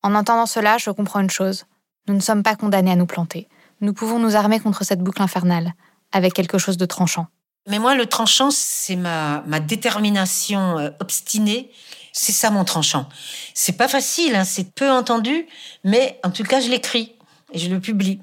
En 0.03 0.13
entendant 0.13 0.45
cela, 0.45 0.77
je 0.77 0.91
comprends 0.91 1.21
une 1.21 1.31
chose. 1.31 1.65
Nous 2.07 2.13
ne 2.13 2.19
sommes 2.19 2.43
pas 2.43 2.55
condamnés 2.55 2.91
à 2.91 2.95
nous 2.95 3.07
planter. 3.07 3.47
Nous 3.81 3.93
pouvons 3.93 4.19
nous 4.19 4.35
armer 4.35 4.59
contre 4.59 4.83
cette 4.83 4.99
boucle 4.99 5.21
infernale, 5.21 5.73
avec 6.11 6.33
quelque 6.33 6.57
chose 6.57 6.77
de 6.77 6.85
tranchant. 6.85 7.27
Mais 7.67 7.79
moi, 7.79 7.95
le 7.95 8.05
tranchant, 8.05 8.51
c'est 8.51 8.95
ma, 8.95 9.43
ma 9.47 9.59
détermination 9.59 10.77
euh, 10.77 10.89
obstinée. 10.99 11.71
C'est 12.13 12.31
ça 12.31 12.51
mon 12.51 12.63
tranchant. 12.63 13.09
C'est 13.53 13.75
pas 13.75 13.87
facile, 13.87 14.35
hein, 14.35 14.43
c'est 14.45 14.73
peu 14.73 14.89
entendu, 14.89 15.47
mais 15.83 16.19
en 16.23 16.29
tout 16.29 16.43
cas, 16.43 16.61
je 16.61 16.69
l'écris 16.69 17.15
et 17.51 17.59
je 17.59 17.69
le 17.69 17.79
publie. 17.79 18.21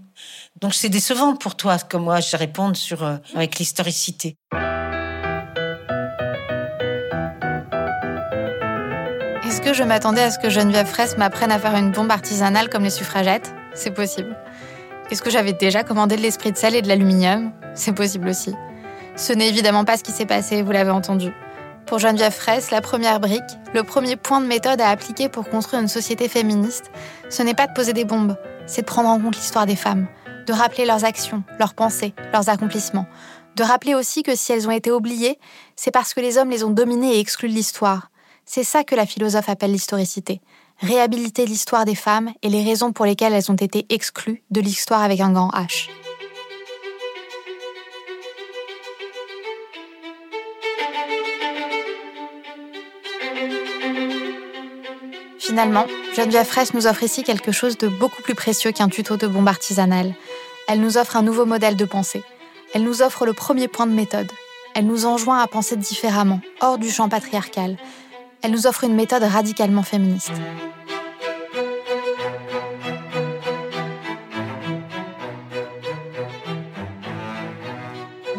Donc 0.61 0.75
c'est 0.75 0.89
décevant 0.89 1.35
pour 1.37 1.57
toi 1.57 1.79
que 1.79 1.97
moi 1.97 2.21
je 2.21 2.37
réponde 2.37 2.77
sur 2.77 3.03
euh, 3.03 3.17
avec 3.35 3.59
l'historicité. 3.59 4.37
Est-ce 9.45 9.61
que 9.61 9.75
je 9.75 9.83
m'attendais 9.83 10.23
à 10.23 10.31
ce 10.31 10.39
que 10.39 10.49
Geneviève 10.49 10.87
Fraisse 10.87 11.19
m'apprenne 11.19 11.53
à 11.53 11.59
faire 11.59 11.77
une 11.77 11.91
bombe 11.91 12.11
artisanale 12.11 12.71
comme 12.71 12.85
les 12.85 12.91
suffragettes? 12.91 13.53
C'est 13.75 13.91
possible. 13.91 14.37
Est-ce 15.13 15.21
que 15.21 15.29
j'avais 15.29 15.53
déjà 15.53 15.85
commandé 15.85 16.17
de 16.17 16.23
l'esprit 16.23 16.53
de 16.53 16.57
sel 16.57 16.75
et 16.75 16.81
de 16.81 16.89
l'aluminium? 16.89 17.53
C'est 17.75 17.93
possible 17.93 18.31
aussi. 18.31 18.55
Ce 19.15 19.35
n'est 19.35 19.51
évidemment 19.51 19.85
pas 19.85 19.99
ce 19.99 20.03
qui 20.03 20.11
s'est 20.11 20.25
passé, 20.25 20.63
vous 20.63 20.73
l'avez 20.73 20.91
entendu. 20.91 21.35
Pour 21.85 21.99
Geneviève 21.99 22.33
Fraisse, 22.33 22.71
la 22.71 22.81
première 22.81 23.21
brique, 23.21 23.43
le 23.75 23.83
premier 23.83 24.17
point 24.17 24.41
de 24.41 24.47
méthode 24.47 24.81
à 24.81 24.89
appliquer 24.89 25.29
pour 25.29 25.51
construire 25.51 25.83
une 25.83 25.89
société 25.89 26.31
féministe, 26.31 26.91
ce 27.29 27.43
n'est 27.43 27.53
pas 27.53 27.67
de 27.67 27.75
poser 27.75 27.93
des 27.93 28.07
bombes, 28.07 28.39
c'est 28.65 28.81
de 28.81 28.87
prendre 28.87 29.11
en 29.11 29.21
compte 29.21 29.37
l'histoire 29.37 29.67
des 29.67 29.77
femmes, 29.77 30.07
de 30.47 30.53
rappeler 30.55 30.87
leurs 30.87 31.05
actions, 31.05 31.43
leurs 31.59 31.75
pensées, 31.75 32.15
leurs 32.33 32.49
accomplissements, 32.49 33.07
de 33.55 33.65
rappeler 33.65 33.95
aussi 33.95 34.23
que 34.23 34.35
si 34.35 34.55
elles 34.55 34.67
ont 34.67 34.71
été 34.71 34.91
oubliées, 34.91 35.39
c'est 35.77 35.91
parce 35.91 36.15
que 36.15 36.21
les 36.21 36.39
hommes 36.39 36.49
les 36.49 36.65
ont 36.65 36.71
dominées 36.71 37.17
et 37.17 37.21
exclues 37.21 37.51
de 37.51 37.55
l'histoire. 37.55 38.11
C'est 38.47 38.65
ça 38.65 38.83
que 38.83 38.95
la 38.95 39.05
philosophe 39.05 39.51
appelle 39.51 39.73
l'historicité. 39.73 40.41
Réhabiliter 40.83 41.47
l'histoire 41.47 41.85
des 41.85 41.95
femmes 41.95 42.33
et 42.43 42.49
les 42.49 42.65
raisons 42.65 42.93
pour 42.93 43.07
lesquelles 43.07 43.33
elles 43.33 43.53
ont 43.53 43.57
été 43.57 43.87
exclues 43.89 44.43
de 44.51 44.61
l'histoire 44.61 45.03
avec 45.03 45.21
un 45.21 45.31
grand 45.31 45.51
H. 45.51 45.89
Finalement, 55.39 55.87
Geneviève 56.17 56.47
Fraisse 56.47 56.75
nous 56.75 56.89
offre 56.89 57.05
ici 57.05 57.23
quelque 57.23 57.53
chose 57.53 57.79
de 57.79 57.87
beaucoup 57.87 58.23
plus 58.23 58.35
précieux 58.35 58.73
qu'un 58.73 58.89
tuto 58.89 59.17
de 59.17 59.29
bombe 59.29 59.49
artisanale. 59.49 60.15
Elle 60.67 60.81
nous 60.81 60.99
offre 60.99 61.17
un 61.17 61.23
nouveau 61.23 61.47
modèle 61.47 61.77
de 61.77 61.85
pensée. 61.85 62.25
Elle 62.75 62.83
nous 62.83 63.03
offre 63.03 63.25
le 63.25 63.35
premier 63.35 63.69
point 63.69 63.87
de 63.87 63.93
méthode. 63.93 64.33
Elle 64.75 64.87
nous 64.87 65.07
enjoint 65.07 65.41
à 65.41 65.47
penser 65.47 65.77
différemment, 65.77 66.41
hors 66.61 66.79
du 66.79 66.91
champ 66.91 67.09
patriarcal. 67.09 67.77
Elle 68.43 68.51
nous 68.51 68.67
offre 68.67 68.83
une 68.85 68.95
méthode 68.95 69.23
radicalement 69.23 69.85
féministe. 69.85 70.33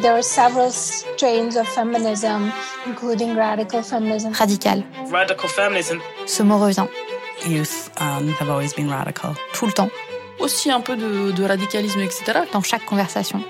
There 0.02 0.12
are 0.12 0.22
several 0.22 0.70
strains 0.70 1.56
of 1.56 1.66
feminism, 1.70 2.52
including 2.86 3.38
radical 3.38 3.82
feminism. 3.82 4.34
Radical. 4.34 4.84
Radical 5.10 5.50
feminism. 5.50 6.02
Ce 6.26 6.44
mot 6.44 6.58
revient. 6.60 6.88
Youth 7.48 7.90
um, 8.02 8.28
have 8.40 8.50
always 8.50 8.74
been 8.74 8.90
radical. 8.90 9.34
Tout 9.54 9.68
le 9.68 9.72
temps. 9.72 9.90
Aussi 10.40 10.70
un 10.70 10.82
peu 10.82 10.98
de, 10.98 11.32
de 11.32 11.44
radicalisme, 11.46 12.02
etc. 12.02 12.42
Dans 12.52 12.62
chaque 12.62 12.86
conversation. 12.86 13.42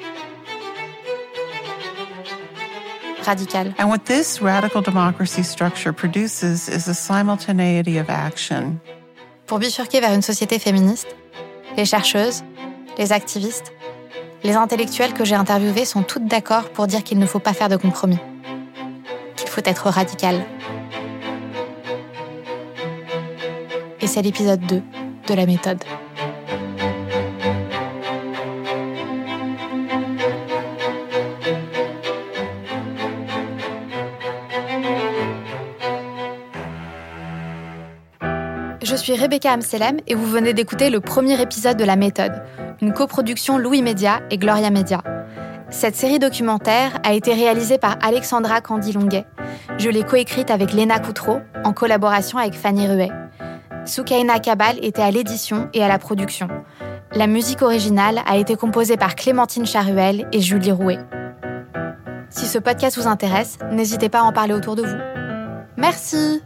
Radical. 3.25 3.73
And 3.77 3.89
what 3.89 4.05
this 4.05 4.41
radical 4.41 4.81
democracy 4.81 5.43
structure 5.43 5.93
produces 5.93 6.67
is 6.67 6.87
a 6.87 6.93
simultaneity 6.93 7.97
of 7.97 8.09
action. 8.09 8.79
Pour 9.45 9.59
bifurquer 9.59 10.01
vers 10.01 10.13
une 10.13 10.21
société 10.21 10.59
féministe, 10.59 11.07
les 11.77 11.85
chercheuses, 11.85 12.43
les 12.97 13.11
activistes, 13.11 13.71
les 14.43 14.55
intellectuels 14.55 15.13
que 15.13 15.23
j'ai 15.23 15.35
interviewés 15.35 15.85
sont 15.85 16.03
toutes 16.03 16.25
d'accord 16.25 16.69
pour 16.69 16.87
dire 16.87 17.03
qu'il 17.03 17.17
ne 17.17 17.25
faut 17.25 17.39
pas 17.39 17.53
faire 17.53 17.69
de 17.69 17.77
compromis, 17.77 18.19
qu'il 19.35 19.47
faut 19.47 19.61
être 19.63 19.89
radical. 19.89 20.43
Et 24.01 24.07
c'est 24.07 24.21
l'épisode 24.21 24.59
2 24.65 24.81
de 25.27 25.33
la 25.33 25.45
méthode. 25.45 25.83
Suis 39.03 39.17
Rebecca 39.17 39.51
Amselem 39.51 39.97
et 40.07 40.15
vous 40.15 40.25
venez 40.25 40.53
d'écouter 40.53 40.89
le 40.89 41.01
premier 41.01 41.41
épisode 41.41 41.75
de 41.75 41.83
La 41.83 41.97
Méthode, 41.97 42.41
une 42.81 42.93
coproduction 42.93 43.57
Louis 43.57 43.81
Média 43.81 44.21
et 44.31 44.37
Gloria 44.37 44.69
Média. 44.69 45.03
Cette 45.69 45.97
série 45.97 46.19
documentaire 46.19 46.97
a 47.03 47.11
été 47.11 47.33
réalisée 47.33 47.77
par 47.77 47.97
Alexandra 48.01 48.61
Candy-Longuet. 48.61 49.25
Je 49.77 49.89
l'ai 49.89 50.03
coécrite 50.03 50.49
avec 50.49 50.71
Léna 50.71 50.99
Coutreau, 50.99 51.41
en 51.65 51.73
collaboration 51.73 52.37
avec 52.37 52.53
Fanny 52.53 52.87
Ruet. 52.87 53.09
Soukaina 53.83 54.39
Kabal 54.39 54.77
était 54.81 55.01
à 55.01 55.11
l'édition 55.11 55.67
et 55.73 55.83
à 55.83 55.89
la 55.89 55.99
production. 55.99 56.47
La 57.11 57.27
musique 57.27 57.61
originale 57.61 58.21
a 58.25 58.37
été 58.37 58.55
composée 58.55 58.95
par 58.95 59.15
Clémentine 59.15 59.65
Charuel 59.65 60.29
et 60.31 60.39
Julie 60.39 60.71
Rouet. 60.71 60.99
Si 62.29 62.45
ce 62.45 62.57
podcast 62.57 62.97
vous 62.97 63.07
intéresse, 63.07 63.57
n'hésitez 63.69 64.07
pas 64.07 64.19
à 64.19 64.23
en 64.23 64.31
parler 64.31 64.53
autour 64.53 64.77
de 64.77 64.83
vous. 64.83 64.97
Merci 65.75 66.41